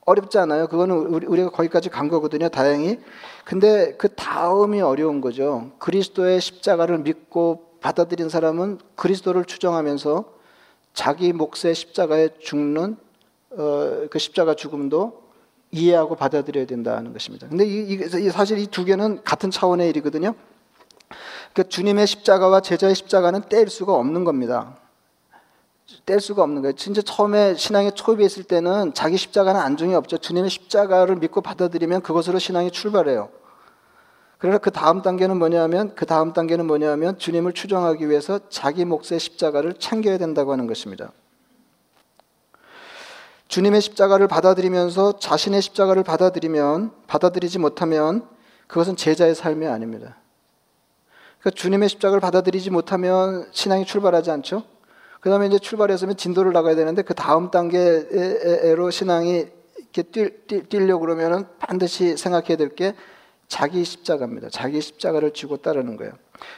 어렵지 0.06 0.38
않아요. 0.38 0.68
그거는 0.68 0.96
우리가 0.96 1.50
거기까지 1.50 1.88
간 1.90 2.08
거거든요. 2.08 2.48
다행히. 2.48 2.98
근데 3.44 3.94
그 3.98 4.08
다음이 4.14 4.80
어려운 4.80 5.20
거죠. 5.20 5.70
그리스도의 5.78 6.40
십자가를 6.40 6.98
믿고 6.98 7.76
받아들인 7.80 8.28
사람은 8.28 8.78
그리스도를 8.96 9.44
추정하면서 9.44 10.24
자기 10.94 11.32
몫의 11.32 11.74
십자가에 11.74 12.30
죽는 12.38 12.96
어, 13.50 14.06
그 14.10 14.18
십자가 14.18 14.54
죽음도 14.54 15.22
이해하고 15.70 16.16
받아들여야 16.16 16.66
된다는 16.66 17.12
것입니다. 17.12 17.48
근데 17.48 17.66
이, 17.66 17.92
이, 17.92 18.30
사실 18.30 18.58
이 18.58 18.66
두 18.66 18.84
개는 18.84 19.22
같은 19.24 19.50
차원의 19.50 19.88
일이거든요. 19.90 20.34
그 21.54 21.68
주님의 21.68 22.06
십자가와 22.06 22.60
제자의 22.60 22.94
십자가는 22.94 23.42
뗄 23.48 23.68
수가 23.68 23.94
없는 23.94 24.24
겁니다. 24.24 24.76
뗄 26.04 26.20
수가 26.20 26.42
없는 26.42 26.62
거예요. 26.62 26.74
진짜 26.74 27.00
처음에 27.02 27.54
신앙의 27.54 27.92
초입에 27.92 28.24
있을 28.24 28.44
때는 28.44 28.92
자기 28.94 29.16
십자가는 29.16 29.60
안중에 29.60 29.94
없죠. 29.94 30.18
주님의 30.18 30.50
십자가를 30.50 31.16
믿고 31.16 31.40
받아들이면 31.40 32.02
그것으로 32.02 32.38
신앙이 32.38 32.70
출발해요. 32.70 33.30
그러나 34.38 34.58
그 34.58 34.70
다음 34.70 35.02
단계는 35.02 35.36
뭐냐면 35.38 35.94
그 35.94 36.06
다음 36.06 36.32
단계는 36.32 36.66
뭐냐면 36.66 37.18
주님을 37.18 37.54
추정하기 37.54 38.08
위해서 38.08 38.38
자기 38.48 38.84
몫의 38.84 39.18
십자가를 39.18 39.74
챙겨야 39.74 40.18
된다고 40.18 40.52
하는 40.52 40.66
것입니다. 40.66 41.10
주님의 43.48 43.80
십자가를 43.80 44.28
받아들이면서 44.28 45.18
자신의 45.18 45.62
십자가를 45.62 46.04
받아들이면 46.04 46.92
받아들이지 47.06 47.58
못하면 47.58 48.26
그것은 48.66 48.96
제자의 48.96 49.34
삶이 49.34 49.66
아닙니다. 49.66 50.16
그러니까 51.40 51.58
주님의 51.58 51.88
십자가를 51.88 52.20
받아들이지 52.20 52.70
못하면 52.70 53.48
신앙이 53.52 53.86
출발하지 53.86 54.30
않죠. 54.30 54.64
그 55.20 55.30
다음에 55.30 55.46
이제 55.46 55.58
출발했으면 55.58 56.16
진도를 56.16 56.52
나가야 56.52 56.76
되는데 56.76 57.02
그 57.02 57.14
다음 57.14 57.50
단계로 57.50 58.90
신앙이 58.90 59.46
이렇게 59.78 60.02
뛸, 60.02 60.46
뛸, 60.68 60.86
려고 60.86 61.00
그러면은 61.00 61.46
반드시 61.58 62.16
생각해야 62.16 62.56
될 62.56 62.74
게 62.74 62.94
자기 63.48 63.82
십자가입니다. 63.82 64.50
자기 64.50 64.80
십자가를 64.80 65.32
쥐고 65.32 65.56
따르는 65.58 65.96
거예요. 65.96 66.12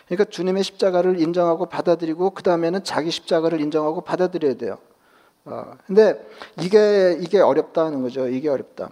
그러니까 0.07 0.25
주님의 0.25 0.65
십자가를 0.65 1.21
인정하고 1.21 1.67
받아들이고 1.67 2.31
그 2.31 2.43
다음에는 2.43 2.83
자기 2.83 3.13
십자가를 3.13 3.61
인정하고 3.61 4.01
받아들여야 4.01 4.55
돼요. 4.55 4.79
어, 5.45 5.77
근데 5.87 6.27
이게 6.61 7.17
이게 7.21 7.41
어렵다는 7.41 8.03
거죠. 8.03 8.29
이게 8.29 8.49
어렵다. 8.49 8.91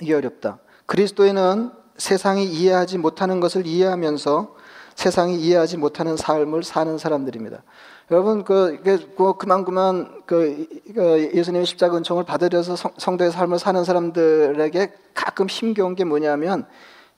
이게 0.00 0.14
어렵다. 0.14 0.58
그리스도인은 0.86 1.70
세상이 1.96 2.44
이해하지 2.44 2.98
못하는 2.98 3.40
것을 3.40 3.66
이해하면서 3.66 4.54
세상이 4.94 5.38
이해하지 5.40 5.76
못하는 5.76 6.16
삶을 6.16 6.62
사는 6.62 6.96
사람들입니다. 6.96 7.62
여러분 8.10 8.44
그, 8.44 8.80
그 9.16 9.36
그만 9.36 9.64
그만 9.64 10.22
그, 10.26 10.66
그 10.94 11.30
예수님의 11.34 11.66
십자가 11.66 11.96
은총을 11.96 12.24
받으려서 12.24 12.76
성, 12.76 13.16
도의 13.16 13.32
삶을 13.32 13.58
사는 13.58 13.82
사람들에게 13.82 14.92
가끔 15.12 15.48
힘겨운 15.48 15.96
게 15.96 16.04
뭐냐면 16.04 16.66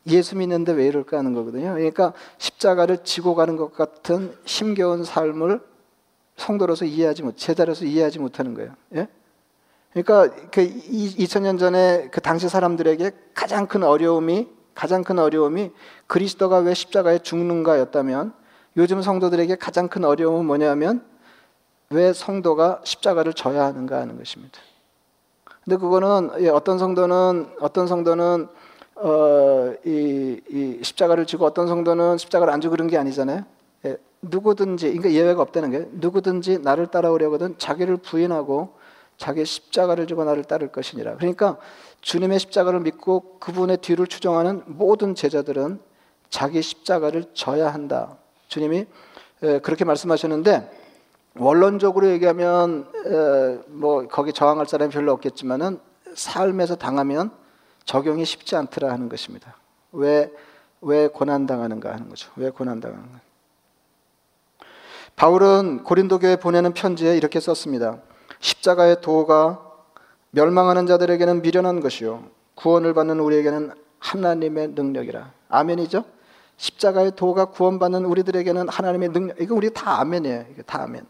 예수 0.07 0.37
믿는데 0.37 0.73
왜 0.73 0.87
이럴까 0.87 1.19
하는 1.19 1.35
거거든요. 1.35 1.75
그러니까 1.75 2.15
십자가를 2.39 3.05
지고 3.05 3.35
가는 3.35 3.57
것 3.57 3.75
같은 3.75 4.35
힘겨운 4.45 5.05
삶을 5.05 5.61
성도로서 6.49 6.87
이해하지 6.87 7.23
못, 7.23 7.37
제자로서 7.37 7.85
이해하지 7.85 8.19
못하는 8.19 8.55
거예요. 8.55 8.73
예? 8.95 9.09
그러니까 9.93 10.35
그 10.51 10.67
2000년 10.67 11.59
전에 11.59 12.09
그 12.11 12.21
당시 12.21 12.49
사람들에게 12.49 13.11
가장 13.35 13.67
큰 13.67 13.83
어려움이 13.83 14.49
가장 14.75 15.03
큰 15.03 15.19
어려움이 15.19 15.73
그리스도가 16.07 16.59
왜 16.59 16.73
십자가에 16.73 17.19
죽는가였다면 17.19 18.33
요즘 18.77 19.03
성도들에게 19.03 19.57
가장 19.57 19.89
큰 19.89 20.05
어려움은 20.05 20.47
뭐냐면 20.47 21.05
왜 21.91 22.13
성도가 22.13 22.81
십자가를 22.85 23.33
져야 23.33 23.65
하는가 23.65 24.01
하는 24.01 24.17
것입니다. 24.17 24.59
근데 25.65 25.77
그거는 25.77 26.31
예, 26.41 26.49
어떤 26.49 26.79
성도는 26.79 27.49
어떤 27.61 27.87
성도는 27.87 28.49
어, 28.97 29.75
이, 29.85 30.41
이 30.49 30.79
십자가를 30.83 31.27
지고 31.27 31.45
어떤 31.45 31.67
성도는 31.67 32.19
십자가를 32.19 32.53
안 32.53 32.61
지고 32.61 32.73
그런 32.73 32.89
게 32.89 32.97
아니잖아요. 32.97 33.45
예, 34.23 34.29
누구든지 34.29 34.87
그러니까 34.87 35.13
예외가 35.13 35.43
없다는 35.43 35.71
게 35.71 35.89
누구든지 35.93 36.59
나를 36.59 36.89
따라오려거든 36.89 37.57
자기를 37.59 37.99
부인하고 37.99 38.77
자기 39.17 39.45
십자가를 39.45 40.07
지고 40.07 40.25
나를 40.25 40.45
따를 40.45 40.69
것이니라. 40.69 41.17
그러니까 41.17 41.57
주님의 42.01 42.39
십자가를 42.39 42.81
믿고 42.81 43.39
그분의 43.41 43.79
뒤를 43.79 44.07
추종하는 44.07 44.63
모든 44.67 45.15
제자들은 45.15 45.81
자기 46.31 46.63
십자가를 46.63 47.25
져야 47.35 47.73
한다. 47.73 48.17
주님이 48.47 48.87
그렇게 49.41 49.85
말씀하셨는데 49.85 50.71
원론적으로 51.37 52.09
얘기하면 52.09 52.87
뭐 53.67 54.07
거기 54.07 54.33
저항할 54.33 54.67
사람이 54.67 54.93
별로 54.93 55.13
없겠지만은 55.13 55.81
삶에서 56.15 56.77
당하면 56.77 57.31
적용이 57.85 58.25
쉽지 58.25 58.55
않더라 58.57 58.93
하는 58.93 59.09
것입니다. 59.09 59.57
왜, 59.93 60.31
왜 60.81 61.09
고난 61.09 61.47
당하는가 61.47 61.93
하는 61.93 62.09
거죠. 62.09 62.31
왜 62.37 62.51
고난 62.51 62.81
당하는가. 62.81 63.28
바울은 65.19 65.83
고린도 65.83 66.21
교회 66.21 66.37
보내는 66.37 66.75
편지에 66.75 67.17
이렇게 67.17 67.41
썼습니다. 67.41 67.99
십자가의 68.39 69.01
도가 69.01 69.61
멸망하는 70.31 70.87
자들에게는 70.87 71.43
미련한 71.43 71.81
것이요 71.81 72.29
구원을 72.55 72.95
받는 72.95 73.19
우리에게는 73.19 73.73
하나님의 73.99 74.69
능력이라. 74.77 75.33
아멘이죠? 75.49 76.05
십자가의 76.57 77.17
도가 77.17 77.47
구원받는 77.47 78.05
우리들에게는 78.05 78.69
하나님의 78.69 79.09
능력. 79.09 79.41
이거 79.41 79.57
우리 79.57 79.75
다 79.75 79.99
아멘이에요. 80.01 80.45
이게 80.53 80.63
다 80.63 80.83
아멘. 80.85 81.05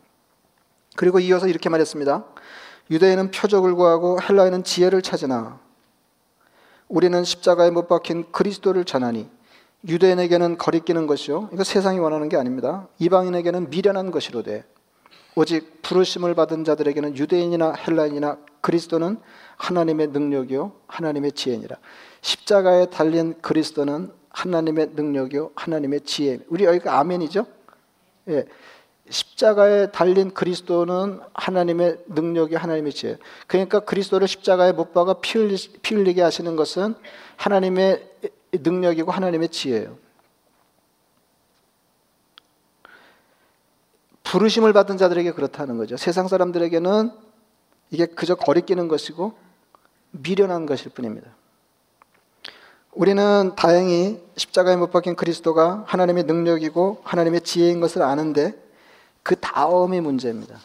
그리고 0.96 1.20
이어서 1.20 1.46
이렇게 1.46 1.68
말했습니다. 1.68 2.24
유대인은 2.90 3.30
표적을 3.30 3.74
구하고 3.74 4.22
헬라인은 4.22 4.64
지혜를 4.64 5.02
찾으나 5.02 5.60
우리는 6.88 7.22
십자가에 7.22 7.70
못 7.70 7.88
박힌 7.88 8.32
그리스도를 8.32 8.86
전하니 8.86 9.28
유대인에게는 9.86 10.58
거리끼는 10.58 11.06
것이요. 11.06 11.50
이거 11.52 11.62
세상이 11.64 11.98
원하는 11.98 12.28
게 12.28 12.36
아닙니다. 12.36 12.88
이방인에게는 12.98 13.70
미련한 13.70 14.10
것이로되 14.10 14.64
오직 15.36 15.82
부르심을 15.82 16.34
받은 16.34 16.64
자들에게는 16.64 17.16
유대인이나 17.16 17.74
헬라인이나 17.74 18.38
그리스도는 18.60 19.18
하나님의 19.56 20.08
능력이요 20.08 20.72
하나님의 20.88 21.32
지혜니라. 21.32 21.76
십자가에 22.22 22.86
달린 22.86 23.34
그리스도는 23.40 24.10
하나님의 24.30 24.90
능력이요 24.94 25.52
하나님의 25.54 26.00
지혜. 26.00 26.40
우리 26.48 26.64
여기가 26.64 26.98
아멘이죠? 26.98 27.46
예. 28.28 28.46
십자가에 29.10 29.90
달린 29.90 30.32
그리스도는 30.34 31.20
하나님의 31.32 31.98
능력이 32.08 32.56
하나님의 32.56 32.92
지혜. 32.92 33.16
그러니까 33.46 33.80
그리스도를 33.80 34.28
십자가에 34.28 34.72
못 34.72 34.92
박아 34.92 35.14
피, 35.20 35.38
흘리, 35.38 35.56
피 35.82 35.94
흘리게 35.94 36.20
하시는 36.20 36.56
것은 36.56 36.94
하나님의 37.36 38.06
능력이고 38.52 39.10
하나님의 39.10 39.48
지혜예요. 39.50 39.98
부르심을 44.24 44.72
받은 44.72 44.98
자들에게 44.98 45.32
그렇다는 45.32 45.78
거죠. 45.78 45.96
세상 45.96 46.28
사람들에게는 46.28 47.10
이게 47.90 48.06
그저 48.06 48.34
거리끼는 48.34 48.88
것이고 48.88 49.32
미련한 50.10 50.66
것일 50.66 50.90
뿐입니다. 50.90 51.30
우리는 52.92 53.52
다행히 53.56 54.22
십자가에 54.36 54.76
못 54.76 54.90
박힌 54.90 55.14
그리스도가 55.14 55.84
하나님의 55.86 56.24
능력이고 56.24 57.02
하나님의 57.04 57.42
지혜인 57.42 57.80
것을 57.80 58.02
아는데 58.02 58.54
그 59.22 59.36
다음이 59.36 60.00
문제입니다. 60.00 60.58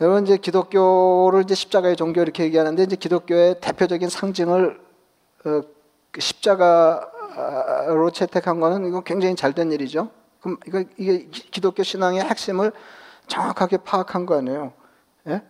여러분 0.00 0.24
이제 0.24 0.36
기독교를 0.36 1.42
이제 1.42 1.54
십자가의 1.54 1.96
종교 1.96 2.20
이렇게 2.20 2.44
얘기하는데 2.44 2.82
이제 2.82 2.96
기독교의 2.96 3.60
대표적인 3.60 4.08
상징을 4.08 4.78
어, 5.46 5.62
십자가로 6.18 8.10
채택한 8.12 8.60
거는 8.60 8.86
이거 8.86 9.00
굉장히 9.02 9.34
잘된 9.36 9.72
일이죠. 9.72 10.10
그럼 10.40 10.58
이거 10.66 10.84
이게 10.96 11.26
기독교 11.30 11.82
신앙의 11.82 12.22
핵심을 12.22 12.72
정확하게 13.26 13.78
파악한 13.78 14.26
거 14.26 14.36
아니에요. 14.38 14.72
예? 15.28 15.42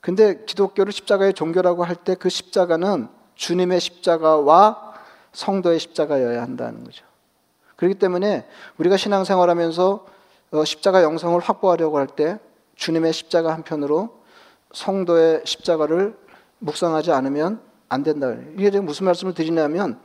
근데 0.00 0.44
기독교를 0.44 0.92
십자가의 0.92 1.34
종교라고 1.34 1.84
할 1.84 1.96
때 2.04 2.14
그 2.14 2.28
십자가는 2.28 3.08
주님의 3.34 3.80
십자가와 3.80 4.94
성도의 5.32 5.78
십자가여야 5.78 6.42
한다는 6.42 6.84
거죠. 6.84 7.04
그렇기 7.76 7.96
때문에 7.98 8.46
우리가 8.78 8.96
신앙생활하면서 8.96 10.06
어, 10.52 10.64
십자가 10.64 11.02
영성을 11.02 11.38
확보하려고 11.40 11.98
할 11.98 12.06
때 12.06 12.38
주님의 12.76 13.12
십자가 13.12 13.52
한편으로 13.52 14.22
성도의 14.72 15.42
십자가를 15.44 16.16
묵상하지 16.58 17.12
않으면 17.12 17.60
안 17.88 18.02
된다. 18.02 18.34
이게 18.54 18.70
제가 18.70 18.84
무슨 18.84 19.06
말씀을 19.06 19.34
드리냐면 19.34 20.00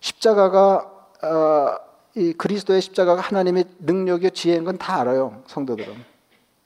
십자가가 0.00 0.90
어, 1.22 1.78
이 2.16 2.32
그리스도의 2.32 2.80
십자가가 2.80 3.20
하나님의 3.20 3.64
능력의 3.78 4.32
지혜인 4.32 4.64
건 4.64 4.76
다 4.78 5.00
알아요 5.00 5.42
성도들은. 5.46 5.94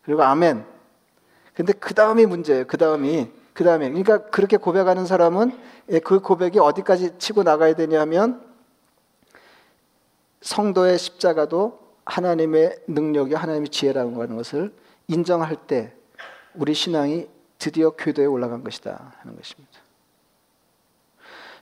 그리고 0.04 0.23
아멘. 0.23 0.64
근데 1.54 1.73
그 1.73 1.94
다음이 1.94 2.26
문제예요. 2.26 2.66
그 2.66 2.76
다음이 2.76 3.30
그 3.52 3.62
다음에 3.62 3.88
그러니까 3.88 4.18
그렇게 4.30 4.56
고백하는 4.56 5.06
사람은 5.06 5.56
예, 5.90 5.99
그 6.00 6.21
고백이 6.21 6.59
어디까지 6.59 7.18
치고 7.18 7.42
나가야 7.42 7.75
되냐면 7.75 8.42
성도의 10.40 10.99
십자가도 10.99 11.78
하나님의 12.04 12.80
능력이 12.87 13.35
하나님의 13.35 13.68
지혜라는 13.68 14.14
하는 14.21 14.37
것을 14.37 14.75
인정할 15.09 15.56
때 15.56 15.92
우리 16.54 16.75
신앙이 16.75 17.28
드디어 17.59 17.90
교도에 17.90 18.26
올라간 18.26 18.64
것이다 18.64 19.14
하는 19.21 19.37
것입니다. 19.37 19.73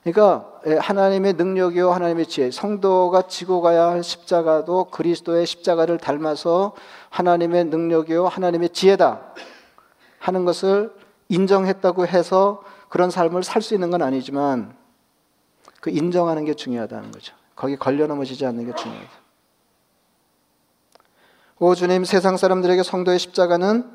그러니까 0.03 0.51
예, 0.67 0.75
하나님의 0.75 1.33
능력이요 1.33 1.91
하나님의 1.91 2.25
지혜 2.25 2.51
성도가 2.51 3.27
지고 3.27 3.61
가야 3.61 3.87
할 3.87 4.03
십자가도 4.03 4.85
그리스도의 4.85 5.45
십자가를 5.45 5.97
닮아서 5.97 6.73
하나님의 7.09 7.65
능력이요 7.65 8.27
하나님의 8.27 8.69
지혜다 8.69 9.33
하는 10.19 10.45
것을 10.45 10.93
인정했다고 11.29 12.05
해서 12.07 12.63
그런 12.89 13.09
삶을 13.09 13.43
살 13.43 13.61
수 13.61 13.73
있는 13.73 13.91
건 13.91 14.01
아니지만 14.01 14.75
그 15.79 15.89
인정하는 15.89 16.45
게 16.45 16.53
중요하다는 16.53 17.11
거죠. 17.11 17.33
거기 17.55 17.75
걸려 17.77 18.07
넘어지지 18.07 18.45
않는 18.45 18.65
게 18.65 18.75
중요하다. 18.75 19.09
오 21.59 21.75
주님 21.75 22.03
세상 22.03 22.35
사람들에게 22.35 22.83
성도의 22.83 23.19
십자가는 23.19 23.89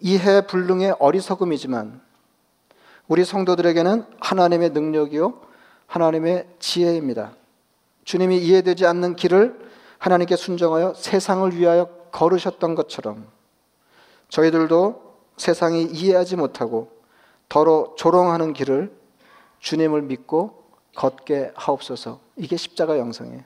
이해 0.00 0.46
불능의 0.46 0.96
어리석음이지만 0.98 2.00
우리 3.08 3.24
성도들에게는 3.24 4.04
하나님의 4.20 4.70
능력이요 4.70 5.40
하나님의 5.86 6.46
지혜입니다. 6.58 7.32
주님이 8.04 8.38
이해되지 8.38 8.86
않는 8.86 9.16
길을 9.16 9.66
하나님께 9.98 10.36
순정하여 10.36 10.94
세상을 10.94 11.56
위하여 11.56 11.86
걸으셨던 12.12 12.74
것처럼 12.74 13.28
저희들도 14.28 15.16
세상이 15.36 15.84
이해하지 15.84 16.36
못하고 16.36 16.90
더러 17.48 17.94
조롱하는 17.96 18.52
길을 18.52 18.96
주님을 19.60 20.02
믿고 20.02 20.64
걷게 20.96 21.52
하옵소서. 21.54 22.20
이게 22.36 22.56
십자가 22.56 22.98
영성이에요. 22.98 23.42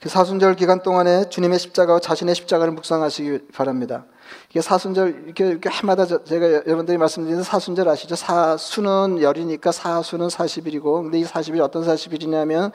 그 0.00 0.08
사순절 0.08 0.56
기간 0.56 0.82
동안에 0.82 1.28
주님의 1.28 1.58
십자가와 1.58 2.00
자신의 2.00 2.34
십자가를 2.34 2.72
묵상하시기 2.72 3.48
바랍니다. 3.52 4.06
이게 4.50 4.60
사순절 4.60 5.24
이렇게, 5.26 5.48
이렇게 5.48 5.70
해마다 5.70 6.06
제가 6.06 6.66
여러분들이 6.66 6.98
말씀드리는 6.98 7.42
사순절 7.42 7.88
아시죠? 7.88 8.16
사수는 8.16 9.20
열이니까 9.22 9.72
사수는 9.72 10.28
40일이고 10.28 11.02
근데 11.02 11.18
이 11.18 11.24
40일이 11.24 11.60
어떤 11.60 11.82
40일이냐면 11.84 12.72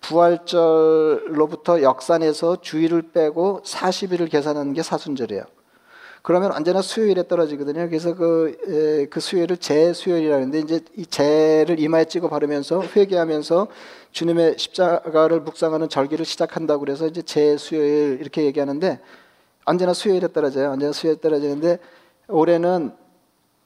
부활절로부터 0.00 1.82
역산해서 1.82 2.60
주일을 2.60 3.10
빼고 3.12 3.62
40일을 3.64 4.30
계산하는 4.30 4.72
게 4.72 4.82
사순절이에요. 4.82 5.44
그러면 6.26 6.50
언제나 6.50 6.82
수요일에 6.82 7.28
떨어지거든요. 7.28 7.88
그래서 7.88 8.16
그, 8.16 8.56
에, 8.66 9.06
그 9.06 9.20
수요일을 9.20 9.58
재수요일이라는데 9.58 10.58
이제 10.58 10.80
이 10.96 11.06
재를 11.06 11.78
이마에 11.78 12.06
찍어 12.06 12.28
바르면서 12.28 12.82
회개하면서 12.82 13.68
주님의 14.10 14.56
십자가를 14.58 15.42
묵상하는 15.42 15.88
절기를 15.88 16.24
시작한다고 16.24 16.80
그래서 16.80 17.06
이제 17.06 17.22
재수요일 17.22 18.18
이렇게 18.20 18.42
얘기하는데 18.42 19.00
언제나 19.66 19.92
수요일에 19.92 20.28
떨어져요. 20.32 20.70
언제나 20.70 20.92
수요일에 20.92 21.20
떨어지는데 21.20 21.78
올해는 22.28 22.96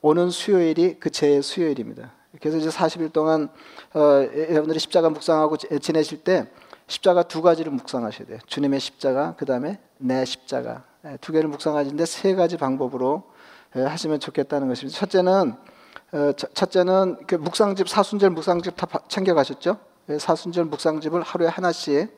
오는 0.00 0.30
수요일이 0.30 0.99
그 0.99 1.11
재수요일입니다. 1.11 2.12
그래서 2.40 2.57
이제 2.57 2.71
40일 2.71 3.12
동안 3.12 3.50
어, 3.92 4.01
여러분들이 4.35 4.79
십자가 4.79 5.11
묵상하고 5.11 5.59
지내실 5.59 6.24
때 6.24 6.51
십자가 6.87 7.22
두 7.22 7.42
가지를 7.42 7.70
묵상하셔야 7.72 8.27
돼요. 8.27 8.38
주님의 8.46 8.81
십자가, 8.81 9.35
그 9.37 9.44
다음에 9.44 9.79
내 9.98 10.24
십자가. 10.24 10.85
예, 11.05 11.18
두 11.20 11.33
개를 11.33 11.48
묵상하시는데 11.51 12.05
세 12.07 12.35
가지 12.35 12.57
방법으로 12.57 13.24
예, 13.77 13.83
하시면 13.83 14.20
좋겠다는 14.20 14.68
것입니다. 14.68 14.98
첫째는 14.98 15.55
어, 16.12 16.33
첫째는 16.33 17.27
그 17.27 17.35
묵상집 17.35 17.88
사순절 17.88 18.31
묵상집 18.31 18.74
다 18.74 18.87
챙겨 19.09 19.35
가셨죠? 19.35 19.77
예, 20.09 20.18
사순절 20.18 20.64
묵상집을 20.64 21.20
하루에 21.22 21.48
하나씩 21.48 22.09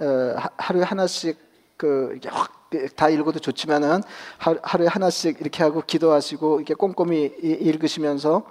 어, 0.00 0.34
하루에 0.56 0.82
하나씩 0.82 1.38
그 1.76 2.18
확 2.28 2.57
다 2.96 3.08
읽어도 3.08 3.38
좋지만은 3.38 4.02
하루에 4.38 4.86
하나씩 4.86 5.40
이렇게 5.40 5.62
하고 5.62 5.82
기도하시고 5.86 6.56
이렇게 6.56 6.74
꼼꼼히 6.74 7.32
읽으시면서 7.42 8.44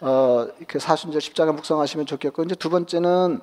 어, 0.00 0.48
그 0.66 0.80
사순절 0.80 1.20
십자가 1.20 1.52
묵상하시면 1.52 2.06
좋겠고 2.06 2.42
이제 2.42 2.56
두 2.56 2.70
번째는 2.70 3.40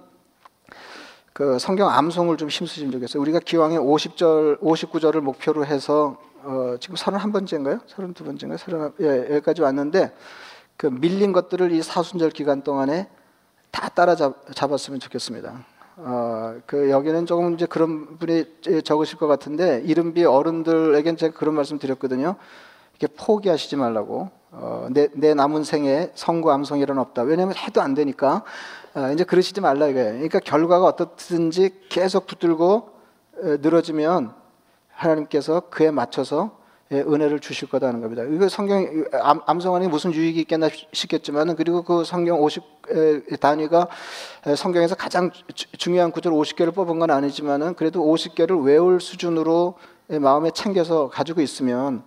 그 1.32 1.58
성경 1.58 1.90
암송을 1.90 2.36
좀 2.36 2.50
힘쓰시면 2.50 2.92
좋겠어요. 2.92 3.22
우리가 3.22 3.40
기왕에 3.40 3.78
50절, 3.78 4.60
59절을 4.60 5.22
목표로 5.22 5.66
해서 5.66 6.18
어, 6.44 6.76
지금 6.82 6.96
31번째인가요? 6.96 7.86
32번째인가요? 7.88 8.58
30, 8.58 8.96
예, 9.02 9.36
여기까지 9.36 9.62
왔는데 9.62 10.14
그 10.76 10.88
밀린 10.88 11.32
것들을 11.32 11.72
이 11.72 11.82
사순절 11.82 12.32
기간 12.32 12.62
동안에 12.62 13.08
다 13.72 13.88
따라 13.90 14.16
잡 14.16 14.36
았으면 14.74 15.00
좋겠습니다. 15.00 15.66
어, 16.02 16.56
그 16.66 16.90
여기는 16.90 17.26
조금 17.26 17.54
이제 17.56 17.66
그런 17.66 18.18
분이 18.18 18.46
적으실 18.86 19.18
것 19.18 19.28
같은데 19.28 19.82
이른비 19.84 20.24
어른들에겐 20.24 21.18
제가 21.18 21.38
그런 21.38 21.56
말씀 21.56 21.78
드렸거든요. 21.78 22.36
이게 22.96 23.08
포기하시지 23.08 23.76
말라고. 23.76 24.30
어, 24.52 24.88
내, 24.92 25.10
내 25.14 25.34
남은 25.34 25.64
생에 25.64 26.12
성구 26.16 26.52
암송이란 26.52 26.98
없다. 26.98 27.24
왜냐하면 27.24 27.56
해도 27.56 27.82
안 27.82 27.94
되니까 27.94 28.44
아, 28.94 29.12
이제 29.12 29.24
그러시지 29.24 29.62
말라 29.62 29.88
이거예요. 29.88 30.14
그러니까 30.14 30.40
결과가 30.40 30.86
어떻든지 30.86 31.82
계속 31.90 32.26
붙들고 32.28 32.90
늘어지면 33.42 34.34
하나님께서 34.90 35.64
그에 35.70 35.92
맞춰서 35.92 36.52
예, 36.52 36.59
은혜를 36.92 37.40
주실 37.40 37.70
거다는 37.70 38.02
겁니다. 38.02 38.24
이거 38.24 38.50
성경 38.50 38.84
게 38.84 39.88
무슨 39.88 40.14
유익이 40.14 40.40
있겠나 40.42 40.70
싶겠지만은 40.92 41.56
그리고 41.56 41.84
그 41.84 42.04
성경 42.04 42.42
50 42.42 42.64
단위가 43.40 43.88
성경에서 44.58 44.96
가장 44.96 45.30
중요한 45.78 46.12
구절 46.12 46.34
50개를 46.34 46.74
뽑은 46.74 46.98
건 46.98 47.12
아니지만은 47.12 47.76
그래도 47.76 48.04
50개를 48.04 48.66
외울 48.66 49.00
수준으로 49.00 49.76
마음에 50.20 50.50
챙겨서 50.50 51.10
가지고 51.10 51.42
있으면 51.42 52.04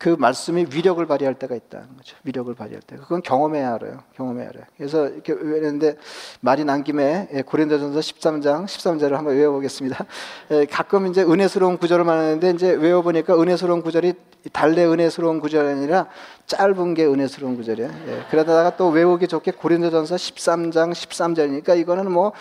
그 0.00 0.16
말씀이 0.18 0.64
위력을 0.72 1.04
발휘할 1.04 1.34
때가 1.34 1.54
있다는 1.54 1.94
거죠. 1.98 2.16
위력을 2.24 2.54
발휘할 2.54 2.80
때. 2.80 2.96
그건 2.96 3.20
경험해야 3.20 3.74
알아요. 3.74 4.02
경험해야 4.16 4.48
알아요. 4.48 4.64
그래서 4.78 5.06
이렇게 5.06 5.34
외우는데 5.34 5.98
말이 6.40 6.64
난 6.64 6.82
김에 6.82 7.28
예, 7.34 7.42
고린도전서 7.42 8.00
13장 8.00 8.64
13절을 8.64 9.10
한번 9.10 9.36
외워보겠습니다. 9.36 10.06
예, 10.52 10.64
가끔 10.64 11.06
이제 11.06 11.22
은혜스러운 11.22 11.76
구절을 11.76 12.06
말하는데 12.06 12.50
이제 12.52 12.70
외워보니까 12.70 13.38
은혜스러운 13.38 13.82
구절이 13.82 14.14
달래 14.54 14.86
은혜스러운 14.86 15.38
구절이 15.38 15.68
아니라 15.68 16.06
짧은 16.46 16.94
게 16.94 17.04
은혜스러운 17.04 17.56
구절이에요. 17.56 17.90
예, 17.90 18.24
그러다가 18.30 18.78
또 18.78 18.88
외우기 18.88 19.28
좋게 19.28 19.50
고린도전서 19.50 20.16
13장 20.16 20.92
13절이니까 20.92 21.78
이거는 21.78 22.10
뭐 22.10 22.32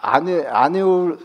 안, 0.00 0.28
안 0.48 0.74
외울 0.74 1.16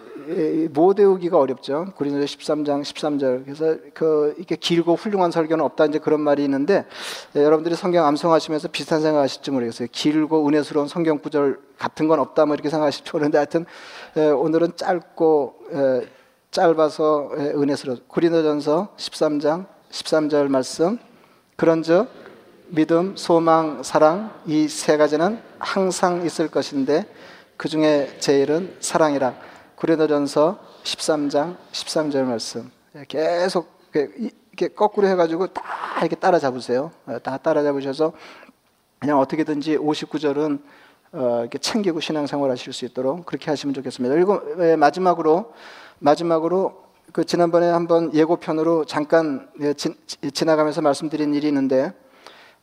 못 0.72 1.00
외우기가 1.00 1.38
어렵죠. 1.38 1.88
고린도서 1.96 2.26
13장 2.26 2.82
13절. 2.82 3.44
그래서 3.46 3.78
그 3.94 4.34
이렇게 4.38 4.56
길고 4.56 4.96
훌륭한 4.96 5.32
설교는 5.32 5.64
없다 5.66 5.86
이제 5.86 6.00
그런 6.00 6.22
말이 6.22 6.44
있는데 6.44 6.86
예, 7.36 7.44
여러분들이 7.44 7.76
성경 7.76 8.06
암송하시면서 8.06 8.70
비슷한 8.70 9.02
생각하실지 9.02 9.52
모르겠어요. 9.52 9.88
길고 9.92 10.48
은혜스러운 10.48 10.88
성경 10.88 11.20
구절 11.20 11.60
같은 11.78 12.08
건 12.08 12.20
없다 12.20 12.46
뭐 12.46 12.56
이렇게 12.56 12.70
생각하실지 12.70 13.12
모르는데 13.14 13.38
하여튼 13.38 13.66
예, 14.18 14.26
오늘은 14.28 14.74
짧고 14.76 15.56
예, 15.74 16.08
짧아서 16.52 17.32
예, 17.38 17.42
은혜스러워. 17.56 18.00
고린도전서 18.08 18.90
13장 18.98 19.66
13절 19.92 20.48
말씀. 20.48 20.98
그런즉 21.56 22.08
믿음, 22.70 23.16
소망, 23.16 23.84
사랑 23.84 24.32
이 24.48 24.68
세 24.68 24.98
가지는 24.98 25.40
항상 25.60 26.26
있을 26.26 26.48
것인데 26.50 27.06
그 27.58 27.70
중에 27.70 28.18
제일은 28.20 28.76
사랑이라. 28.80 29.34
고린도전서 29.76 30.60
13장 30.84 31.58
13절 31.72 32.24
말씀 32.24 32.72
예, 32.96 33.06
계속 33.08 33.76
이렇게 33.94 34.70
거꾸로 34.70 35.08
해가지고 35.08 35.48
다 35.48 35.64
이렇게 36.00 36.16
따라잡으세요. 36.16 36.92
예, 37.10 37.20
다 37.20 37.38
따라잡으셔서 37.38 38.14
그냥 39.00 39.20
어떻게든지 39.20 39.78
59절은 39.78 40.62
어, 41.12 41.40
이렇게 41.42 41.58
챙기고 41.58 42.00
신앙생활 42.00 42.50
하실 42.50 42.74
수 42.74 42.86
있도록 42.86 43.26
그렇게 43.26 43.52
하시면 43.52 43.74
좋겠습니다. 43.74 44.16
그리고 44.16 44.42
예, 44.60 44.76
마지막으로 44.76 45.54
마지막으로 46.00 46.84
그 47.12 47.26
지난번에 47.26 47.68
한번 47.68 48.14
예고편으로 48.14 48.86
잠깐 48.86 49.50
지나가면서 50.34 50.82
말씀드린 50.82 51.34
일이 51.34 51.48
있는데 51.48 51.94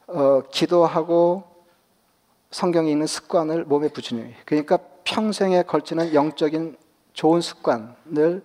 어, 0.06 0.42
기도하고 0.50 1.44
성경에 2.50 2.90
있는 2.90 3.06
습관을 3.06 3.64
몸에 3.64 3.88
붙이는 3.88 4.32
그러니까 4.44 4.78
평생에 5.04 5.62
걸치는 5.62 6.14
영적인 6.14 6.76
좋은 7.12 7.40
습관을 7.40 8.42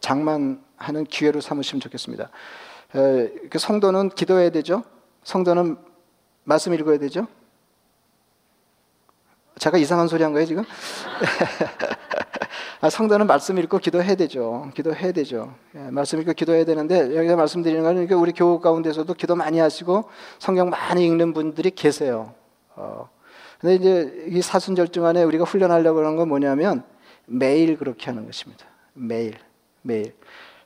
장만하는 0.00 1.04
기회로 1.08 1.40
삼으시면 1.40 1.80
좋겠습니다. 1.80 2.28
그 2.92 3.58
성도는 3.58 4.10
기도해야 4.10 4.50
되죠. 4.50 4.82
성도는 5.24 5.76
말씀 6.44 6.74
읽어야 6.74 6.98
되죠. 6.98 7.26
제가 9.58 9.78
이상한 9.78 10.08
소리 10.08 10.22
한 10.22 10.32
거예요, 10.32 10.46
지금? 10.46 10.64
아, 12.80 12.88
성도는 12.88 13.26
말씀 13.26 13.58
읽고 13.58 13.76
기도해야 13.76 14.14
되죠. 14.14 14.70
기도해야 14.74 15.12
되죠. 15.12 15.54
예, 15.74 15.90
말씀 15.90 16.18
읽고 16.18 16.32
기도해야 16.32 16.64
되는데, 16.64 17.14
여기서 17.14 17.36
말씀드리는 17.36 17.82
거는 17.82 18.10
우리 18.12 18.32
교우 18.32 18.58
가운데서도 18.58 19.12
기도 19.14 19.36
많이 19.36 19.58
하시고 19.58 20.08
성경 20.38 20.70
많이 20.70 21.04
읽는 21.04 21.34
분들이 21.34 21.70
계세요. 21.70 22.32
어. 22.74 23.10
근데 23.60 23.74
이제 23.74 24.26
이 24.28 24.40
사순절중 24.40 25.04
안에 25.04 25.22
우리가 25.24 25.44
훈련하려고 25.44 25.98
하는 25.98 26.16
건 26.16 26.28
뭐냐면 26.28 26.82
매일 27.30 27.76
그렇게 27.78 28.06
하는 28.06 28.26
것입니다. 28.26 28.66
매일, 28.92 29.36
매일. 29.82 30.14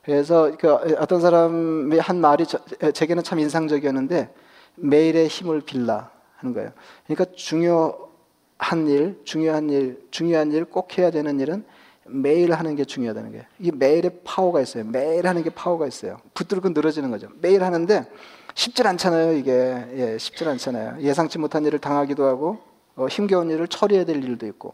그래서 0.03 0.51
그 0.59 0.73
어떤 0.73 1.21
사람의 1.21 1.99
한 1.99 2.19
말이 2.19 2.45
제게는 2.93 3.23
참 3.23 3.39
인상적이었는데 3.39 4.33
매일의 4.75 5.27
힘을 5.27 5.61
빌라 5.61 6.09
하는 6.37 6.53
거예요. 6.53 6.71
그러니까 7.07 7.25
중요한 7.35 8.87
일, 8.87 9.19
중요한 9.23 9.69
일, 9.69 10.03
중요한 10.11 10.51
일 10.51 10.65
꼭 10.65 10.97
해야 10.97 11.11
되는 11.11 11.39
일은 11.39 11.63
매일 12.07 12.53
하는 12.53 12.75
게 12.75 12.83
중요하다는 12.83 13.31
거예요. 13.31 13.45
이 13.59 13.71
매일의 13.71 14.21
파워가 14.23 14.61
있어요. 14.61 14.83
매일 14.85 15.27
하는 15.27 15.43
게 15.43 15.49
파워가 15.49 15.87
있어요. 15.87 16.17
붙들고 16.33 16.69
늘어지는 16.69 17.09
거죠. 17.11 17.29
매일 17.41 17.63
하는데 17.63 18.05
쉽질 18.53 18.87
않잖아요. 18.87 19.33
이게 19.33 19.51
예, 19.95 20.17
쉽질 20.17 20.47
않잖아요. 20.49 21.01
예상치 21.01 21.37
못한 21.39 21.63
일을 21.65 21.79
당하기도 21.79 22.25
하고 22.25 22.59
어, 22.95 23.07
힘겨운 23.07 23.49
일을 23.49 23.67
처리해야 23.67 24.05
될 24.05 24.23
일도 24.23 24.45
있고. 24.47 24.73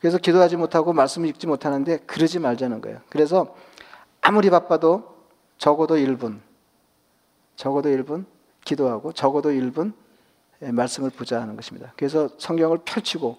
그래서 0.00 0.18
기도하지 0.18 0.56
못하고 0.56 0.92
말씀을 0.92 1.28
읽지 1.28 1.46
못하는데 1.46 1.98
그러지 1.98 2.38
말자는 2.38 2.80
거예요. 2.80 3.00
그래서 3.08 3.54
아무리 4.20 4.50
바빠도 4.50 5.16
적어도 5.58 5.96
1분, 5.96 6.40
적어도 7.56 7.90
1분 7.90 8.24
기도하고 8.64 9.12
적어도 9.12 9.50
1분 9.50 9.92
예, 10.62 10.72
말씀을 10.72 11.10
보자 11.10 11.40
하는 11.40 11.56
것입니다. 11.56 11.92
그래서 11.96 12.28
성경을 12.38 12.78
펼치고 12.84 13.38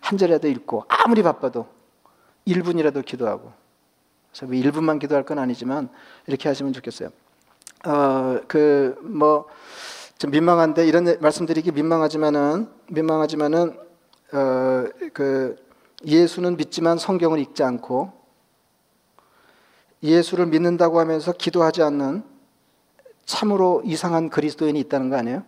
한 0.00 0.18
절이라도 0.18 0.48
읽고 0.48 0.84
아무리 0.88 1.22
바빠도 1.22 1.68
1분이라도 2.46 3.04
기도하고 3.04 3.52
그래서 4.32 4.46
1분만 4.46 4.84
뭐 4.84 4.98
기도할 4.98 5.24
건 5.24 5.38
아니지만 5.38 5.88
이렇게 6.26 6.48
하시면 6.48 6.72
좋겠어요. 6.72 7.10
어, 7.86 8.40
그, 8.46 8.98
뭐, 9.02 9.46
좀 10.18 10.30
민망한데, 10.30 10.86
이런 10.86 11.16
말씀드리기 11.20 11.72
민망하지만은, 11.72 12.68
민망하지만은, 12.88 13.78
어, 14.32 14.84
그, 15.12 15.56
예수는 16.04 16.56
믿지만 16.56 16.98
성경을 16.98 17.38
읽지 17.40 17.62
않고, 17.62 18.12
예수를 20.02 20.46
믿는다고 20.46 20.98
하면서 20.98 21.32
기도하지 21.32 21.82
않는 21.82 22.24
참으로 23.26 23.82
이상한 23.84 24.30
그리스도인이 24.30 24.78
있다는 24.80 25.10
거 25.10 25.16
아니에요? 25.16 25.42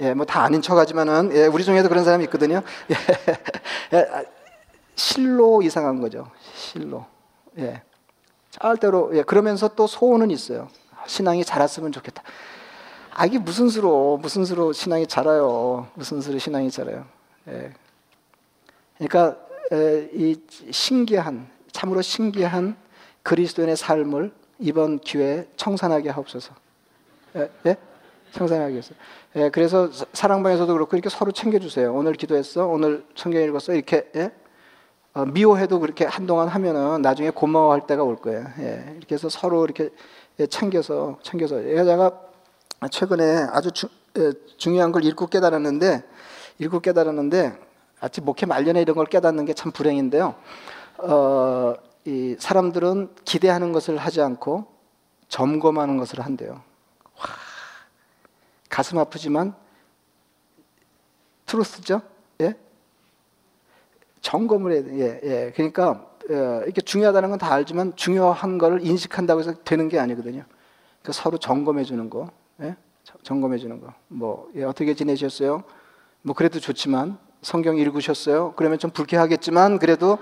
예, 0.00 0.14
뭐 0.14 0.24
다 0.24 0.42
아닌 0.44 0.62
척 0.62 0.78
하지만은, 0.78 1.30
예, 1.34 1.46
우리 1.46 1.64
중에도 1.64 1.88
그런 1.88 2.04
사람이 2.04 2.24
있거든요. 2.24 2.62
예, 3.92 3.96
예, 3.98 4.26
실로 4.94 5.60
이상한 5.62 6.00
거죠. 6.00 6.30
실로. 6.54 7.04
예. 7.58 7.82
짤대로, 8.50 9.10
예, 9.16 9.22
그러면서 9.22 9.68
또 9.74 9.86
소원은 9.86 10.30
있어요. 10.30 10.68
신앙이 11.06 11.44
자랐으면 11.44 11.92
좋겠다. 11.92 12.22
아, 13.18 13.26
이게 13.26 13.36
무슨 13.36 13.68
수로, 13.68 14.16
무슨 14.22 14.44
수로 14.44 14.72
신앙이 14.72 15.04
자라요. 15.08 15.88
무슨 15.94 16.20
수로 16.20 16.38
신앙이 16.38 16.70
자라요. 16.70 17.04
예. 17.48 17.72
그러니까, 18.96 19.36
에, 19.72 20.08
이 20.12 20.40
신기한, 20.70 21.48
참으로 21.72 22.00
신기한 22.00 22.76
그리스도인의 23.24 23.76
삶을 23.76 24.32
이번 24.60 25.00
기회에 25.00 25.48
청산하게 25.56 26.10
하옵소서. 26.10 26.54
예? 27.34 27.50
예? 27.66 27.76
청산하게 28.30 28.76
해서. 28.76 28.94
예, 29.34 29.50
그래서 29.50 29.90
사랑방에서도 30.12 30.72
그렇고 30.72 30.96
이렇게 30.96 31.08
서로 31.08 31.32
챙겨주세요. 31.32 31.92
오늘 31.92 32.12
기도했어? 32.12 32.68
오늘 32.68 33.04
성경 33.16 33.42
읽었어? 33.42 33.74
이렇게, 33.74 34.08
예? 34.14 34.30
어, 35.14 35.24
미워해도 35.24 35.80
그렇게 35.80 36.04
한동안 36.04 36.46
하면은 36.46 37.02
나중에 37.02 37.30
고마워할 37.30 37.84
때가 37.88 38.04
올 38.04 38.14
거예요. 38.14 38.46
예, 38.60 38.94
이렇게 38.96 39.16
해서 39.16 39.28
서로 39.28 39.64
이렇게 39.64 39.90
예, 40.38 40.46
챙겨서, 40.46 41.18
챙겨서. 41.24 41.60
제가 41.60 42.27
최근에 42.86 43.48
아주 43.50 43.72
주, 43.72 43.88
예, 44.16 44.32
중요한 44.56 44.92
걸 44.92 45.04
읽고 45.04 45.26
깨달았는데, 45.26 46.04
읽고 46.60 46.80
깨달았는데, 46.80 47.58
아직 48.00 48.22
목회 48.22 48.46
말년에 48.46 48.80
이런 48.80 48.94
걸 48.96 49.06
깨닫는 49.06 49.44
게 49.46 49.54
참 49.54 49.72
불행인데요. 49.72 50.36
어, 50.98 51.74
이 52.04 52.36
사람들은 52.38 53.14
기대하는 53.24 53.72
것을 53.72 53.96
하지 53.96 54.20
않고 54.20 54.66
점검하는 55.28 55.96
것을 55.96 56.20
한대요. 56.20 56.52
와, 57.18 57.24
가슴 58.70 58.98
아프지만 58.98 59.54
트루스죠? 61.46 62.02
예? 62.40 62.54
점검을 64.20 64.72
해야 64.72 64.82
돼. 64.84 64.98
예, 64.98 65.20
예. 65.24 65.52
그러니까 65.54 66.06
예, 66.30 66.34
이렇게 66.64 66.80
중요하다는 66.80 67.30
건 67.30 67.38
다 67.38 67.52
알지만 67.52 67.94
중요한 67.96 68.58
거를 68.58 68.84
인식한다고 68.86 69.40
해서 69.40 69.54
되는 69.64 69.88
게 69.88 69.98
아니거든요. 69.98 70.44
그러니까 71.02 71.12
서로 71.12 71.38
점검해 71.38 71.84
주는 71.84 72.08
거. 72.10 72.30
예? 72.60 72.76
점검해 73.22 73.58
주는 73.58 73.80
거. 73.80 73.92
뭐 74.08 74.50
예, 74.54 74.64
어떻게 74.64 74.94
지내셨어요? 74.94 75.62
뭐 76.22 76.34
그래도 76.34 76.60
좋지만 76.60 77.18
성경 77.40 77.76
읽으셨어요? 77.78 78.54
그러면 78.56 78.78
좀 78.78 78.90
불쾌하겠지만 78.90 79.78
그래도 79.78 80.18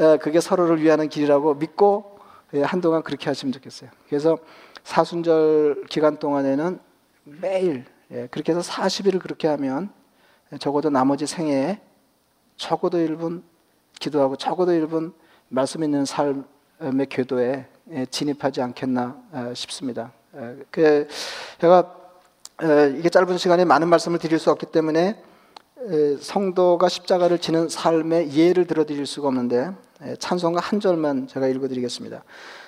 예, 0.00 0.16
그게 0.18 0.40
서로를 0.40 0.80
위하는 0.80 1.08
길이라고 1.08 1.54
믿고 1.54 2.18
예, 2.54 2.62
한동안 2.62 3.02
그렇게 3.02 3.28
하시면 3.28 3.52
좋겠어요. 3.52 3.90
그래서 4.08 4.38
사순절 4.82 5.84
기간 5.88 6.18
동안에는 6.18 6.80
매일 7.24 7.84
예, 8.10 8.26
그렇게 8.30 8.52
해서 8.52 8.60
40일을 8.60 9.20
그렇게 9.20 9.48
하면 9.48 9.90
적어도 10.58 10.90
나머지 10.90 11.26
생애에 11.26 11.80
적어도 12.56 12.98
1분 12.98 13.42
기도하고 13.98 14.36
적어도 14.36 14.72
1분 14.72 15.12
말씀 15.48 15.82
있는 15.82 16.04
삶의 16.04 17.06
궤도에 17.08 17.66
진입하지 18.10 18.62
않겠나 18.62 19.52
싶습니다. 19.54 20.12
그 20.70 21.06
제가 21.60 21.94
이게 22.96 23.08
짧은 23.08 23.38
시간에 23.38 23.64
많은 23.64 23.88
말씀을 23.88 24.18
드릴 24.18 24.38
수 24.38 24.50
없기 24.50 24.66
때문에 24.66 25.22
성도가 26.20 26.88
십자가를 26.88 27.38
지는 27.38 27.68
삶의 27.68 28.32
예를 28.32 28.66
들어드릴 28.66 29.06
수가 29.06 29.28
없는데 29.28 29.70
찬송가 30.18 30.60
한 30.60 30.80
절만 30.80 31.28
제가 31.28 31.46
읽어드리겠습니다. 31.48 32.24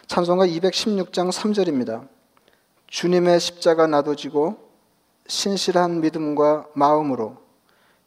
찬송가 0.06 0.46
216장 0.46 1.32
3절입니다. 1.32 2.08
주님의 2.86 3.40
십자가 3.40 3.86
나도지고 3.86 4.58
신실한 5.26 6.00
믿음과 6.02 6.68
마음으로 6.74 7.38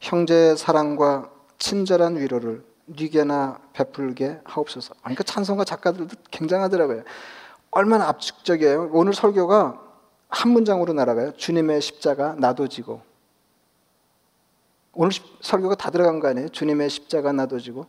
형제의 0.00 0.56
사랑과 0.56 1.30
친절한 1.58 2.16
위로를 2.16 2.64
뉘게나 2.86 3.60
베풀게 3.74 4.40
하옵소서. 4.44 4.94
그러니까 5.00 5.22
찬송가 5.22 5.64
작가들도 5.64 6.16
굉장하더라고요. 6.30 7.02
얼마나 7.70 8.08
압축적이에요. 8.08 8.90
오늘 8.92 9.14
설교가 9.14 9.80
한 10.28 10.50
문장으로 10.50 10.92
날아가요. 10.92 11.32
주님의 11.36 11.80
십자가 11.80 12.34
나도 12.34 12.68
지고. 12.68 13.02
오늘 14.92 15.12
설교가 15.40 15.76
다 15.76 15.90
들어간 15.90 16.20
거 16.20 16.28
아니에요? 16.28 16.48
주님의 16.48 16.90
십자가 16.90 17.32
나도 17.32 17.58
지고. 17.60 17.86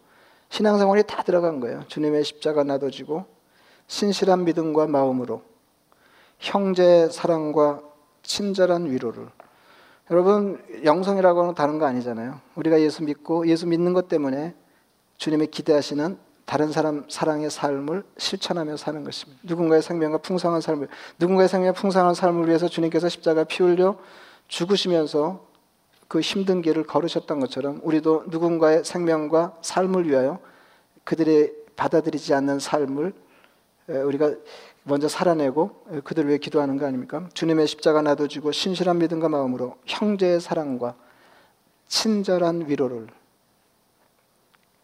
신앙생활이 0.49 1.03
다 1.03 1.23
들어간 1.23 1.59
거예요. 1.59 1.83
주님의 1.87 2.23
십자가 2.23 2.63
나도 2.63 2.91
지고. 2.91 3.25
신실한 3.87 4.43
믿음과 4.45 4.87
마음으로. 4.87 5.43
형제 6.39 7.09
사랑과 7.09 7.81
친절한 8.23 8.89
위로를. 8.89 9.29
여러분 10.09 10.63
영성이라고 10.83 11.41
하는 11.41 11.55
다른 11.55 11.79
거 11.79 11.85
아니잖아요. 11.85 12.39
우리가 12.55 12.81
예수 12.81 13.03
믿고 13.03 13.47
예수 13.47 13.65
믿는 13.67 13.93
것 13.93 14.07
때문에 14.07 14.55
주님의 15.17 15.47
기대하시는 15.47 16.17
다른 16.51 16.73
사람 16.73 17.05
사랑의 17.07 17.49
삶을 17.49 18.03
실천하며 18.17 18.75
사는 18.75 19.05
것입니다. 19.05 19.39
누군가의 19.43 19.81
생명과 19.81 20.17
풍성한 20.17 20.59
삶을 20.59 20.89
누군가의 21.17 21.47
생명과 21.47 21.79
풍성한 21.79 22.13
삶을 22.13 22.49
위해서 22.49 22.67
주님께서 22.67 23.07
십자가 23.07 23.45
피 23.45 23.63
흘려 23.63 23.95
죽으시면서 24.49 25.47
그 26.09 26.19
힘든 26.19 26.61
길을 26.61 26.83
걸으셨던 26.83 27.39
것처럼 27.39 27.79
우리도 27.83 28.25
누군가의 28.27 28.83
생명과 28.83 29.59
삶을 29.61 30.09
위하여 30.09 30.39
그들의 31.05 31.53
받아들이지 31.77 32.33
않는 32.33 32.59
삶을 32.59 33.13
우리가 33.87 34.35
먼저 34.83 35.07
살아내고 35.07 36.01
그들 36.03 36.27
위해 36.27 36.37
기도하는 36.37 36.77
거 36.77 36.85
아닙니까? 36.85 37.29
주님의 37.33 37.65
십자가 37.67 38.01
놔둬주고 38.01 38.51
신실한 38.51 38.97
믿음과 38.97 39.29
마음으로 39.29 39.77
형제의 39.85 40.41
사랑과 40.41 40.95
친절한 41.87 42.67
위로를 42.67 43.07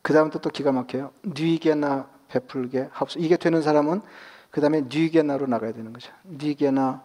그 0.07 0.13
다음부터 0.13 0.39
또 0.39 0.49
기가 0.49 0.71
막혀요. 0.71 1.11
뉘게나 1.23 2.09
베풀게 2.29 2.87
합소. 2.93 3.19
이게 3.19 3.35
되는 3.35 3.61
사람은 3.61 3.99
그 4.51 4.61
다음에 4.61 4.79
뉘게나로 4.87 5.47
나가야 5.47 5.73
되는 5.73 5.91
거죠. 5.91 6.13
뉘게나 6.23 7.03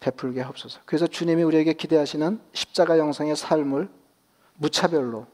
베풀게 0.00 0.42
합소서. 0.42 0.80
그래서 0.84 1.06
주님이 1.06 1.42
우리에게 1.42 1.72
기대하시는 1.72 2.38
십자가 2.52 2.98
영성의 2.98 3.34
삶을 3.34 3.88
무차별로 4.56 5.26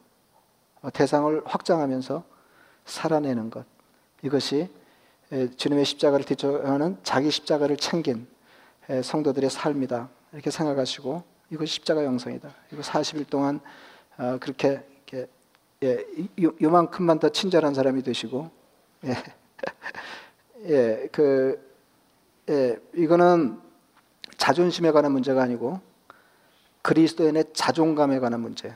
대상을 0.93 1.43
확장하면서 1.47 2.23
살아내는 2.85 3.51
것. 3.51 3.67
이것이 4.23 4.69
주님의 5.57 5.87
십자가를 5.87 6.25
뒤쫓아가는 6.25 6.97
자기 7.03 7.33
십자가를 7.33 7.77
챙긴 7.77 8.29
성도들의 9.03 9.51
삶이다. 9.51 10.09
이렇게 10.33 10.53
생각하시고 10.53 11.25
이것이 11.51 11.75
십자가 11.75 12.05
영성이다. 12.05 12.55
이거 12.71 12.83
40일 12.83 13.29
동안 13.29 13.59
어, 14.17 14.39
그렇게 14.39 14.85
예, 15.83 16.05
요만큼만 16.61 17.19
더 17.19 17.29
친절한 17.31 17.75
사람이 17.75 18.03
되시고 18.03 18.51
예, 19.07 19.15
예, 20.69 21.09
그 21.13 21.61
예, 22.49 22.79
이거는 22.95 23.59
자존심에 24.37 24.91
관한 24.91 25.13
문제가 25.13 25.43
아니고 25.43 25.81
그리스도인의 26.83 27.45
자존감에 27.53 28.19
관한 28.21 28.41
문제. 28.41 28.75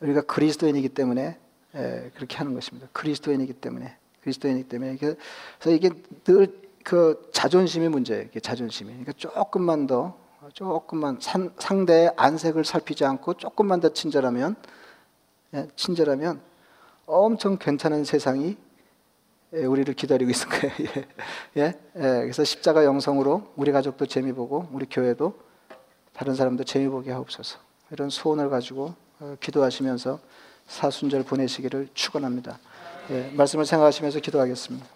우리가 0.00 0.22
그리스도인이기 0.22 0.90
때문에 0.90 1.38
예, 1.74 2.10
그렇게 2.14 2.36
하는 2.36 2.54
것입니다. 2.54 2.88
그리스도인이기 2.92 3.54
때문에 3.54 3.96
그리스도인이기 4.22 4.68
때문에 4.68 4.96
그래서 4.96 5.70
이게 5.70 5.90
늘 6.24 6.68
그 6.88 7.28
자존심이 7.34 7.86
문제예요. 7.86 8.28
자존심이. 8.40 8.88
그러니까 8.88 9.12
조금만 9.12 9.86
더 9.86 10.16
조금만 10.54 11.18
산, 11.20 11.52
상대의 11.58 12.14
안색을 12.16 12.64
살피지 12.64 13.04
않고 13.04 13.34
조금만 13.34 13.80
더 13.80 13.90
친절하면 13.90 14.56
예, 14.56 14.62
친절하면 15.76 16.40
엄청 17.06 17.56
괜찮은 17.58 18.04
세상이 18.04 18.56
예, 19.54 19.64
우리를 19.64 19.92
기다리고 19.94 20.30
있을 20.30 20.48
거예요. 20.48 20.74
예, 21.56 21.62
예, 21.62 21.74
그래서 21.96 22.44
십자가 22.44 22.84
영성으로 22.84 23.50
우리 23.56 23.72
가족도 23.72 24.04
재미 24.06 24.32
보고 24.32 24.68
우리 24.72 24.86
교회도 24.86 25.34
다른 26.12 26.34
사람도 26.34 26.64
재미 26.64 26.88
보게 26.88 27.12
하옵소서. 27.12 27.58
이런 27.90 28.10
소원을 28.10 28.50
가지고 28.50 28.94
어, 29.20 29.36
기도하시면서 29.40 30.20
사순절 30.66 31.22
보내시기를 31.22 31.88
축원합니다. 31.94 32.58
예, 33.10 33.30
말씀을 33.34 33.64
생각하시면서 33.64 34.20
기도하겠습니다. 34.20 34.86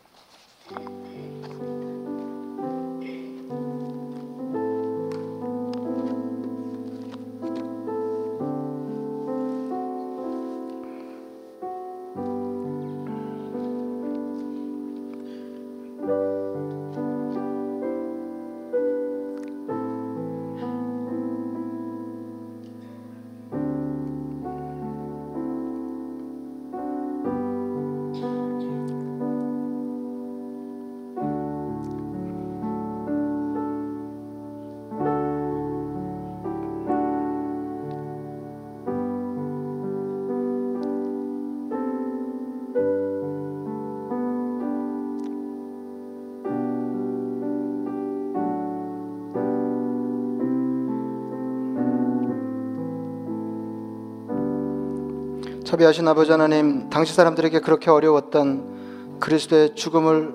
자비하신 55.64 56.06
아버지 56.08 56.30
하나님, 56.32 56.90
당시 56.90 57.14
사람들에게 57.14 57.60
그렇게 57.60 57.90
어려웠던 57.90 59.18
그리스도의 59.20 59.74
죽음을 59.74 60.34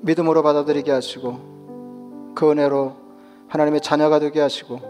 믿음으로 0.00 0.42
받아들이게 0.42 0.90
하시고 0.90 2.32
그 2.34 2.50
은혜로 2.50 2.96
하나님의 3.48 3.82
자녀가 3.82 4.18
되게 4.18 4.40
하시고 4.40 4.80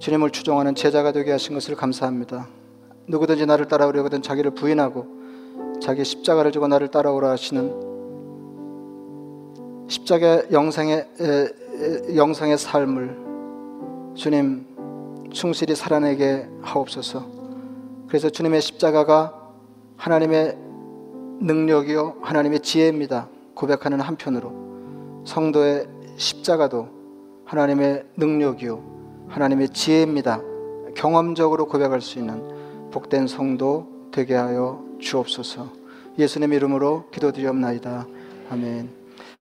주님을 0.00 0.30
추종하는 0.30 0.74
제자가 0.74 1.12
되게 1.12 1.30
하신 1.30 1.54
것을 1.54 1.76
감사합니다. 1.76 2.48
누구든지 3.06 3.46
나를 3.46 3.68
따라오려거든 3.68 4.20
자기를 4.20 4.50
부인하고 4.52 5.06
자기 5.80 6.04
십자가를 6.04 6.50
지고 6.50 6.66
나를 6.66 6.88
따라오라 6.88 7.30
하시는 7.30 7.92
십자가 9.88 10.42
영생의 10.50 11.08
영생의 12.16 12.58
삶을 12.58 13.16
주님 14.14 14.66
충실히 15.30 15.74
살아내게 15.76 16.48
하옵소서. 16.62 17.41
그래서 18.12 18.28
주님의 18.28 18.60
십자가가 18.60 19.32
하나님의 19.96 20.58
능력이요 21.40 22.18
하나님의 22.20 22.60
지혜입니다. 22.60 23.26
고백하는 23.54 24.00
한편으로 24.00 25.22
성도의 25.24 25.88
십자가도 26.18 26.90
하나님의 27.46 28.04
능력이요 28.18 29.28
하나님의 29.28 29.70
지혜입니다. 29.70 30.42
경험적으로 30.94 31.64
고백할 31.64 32.02
수 32.02 32.18
있는 32.18 32.90
복된 32.90 33.28
성도 33.28 33.88
되게 34.12 34.34
하여 34.34 34.84
주옵소서. 35.00 35.68
예수님 36.18 36.52
이름으로 36.52 37.08
기도드리옵나이다. 37.12 38.06
아멘. 38.50 39.01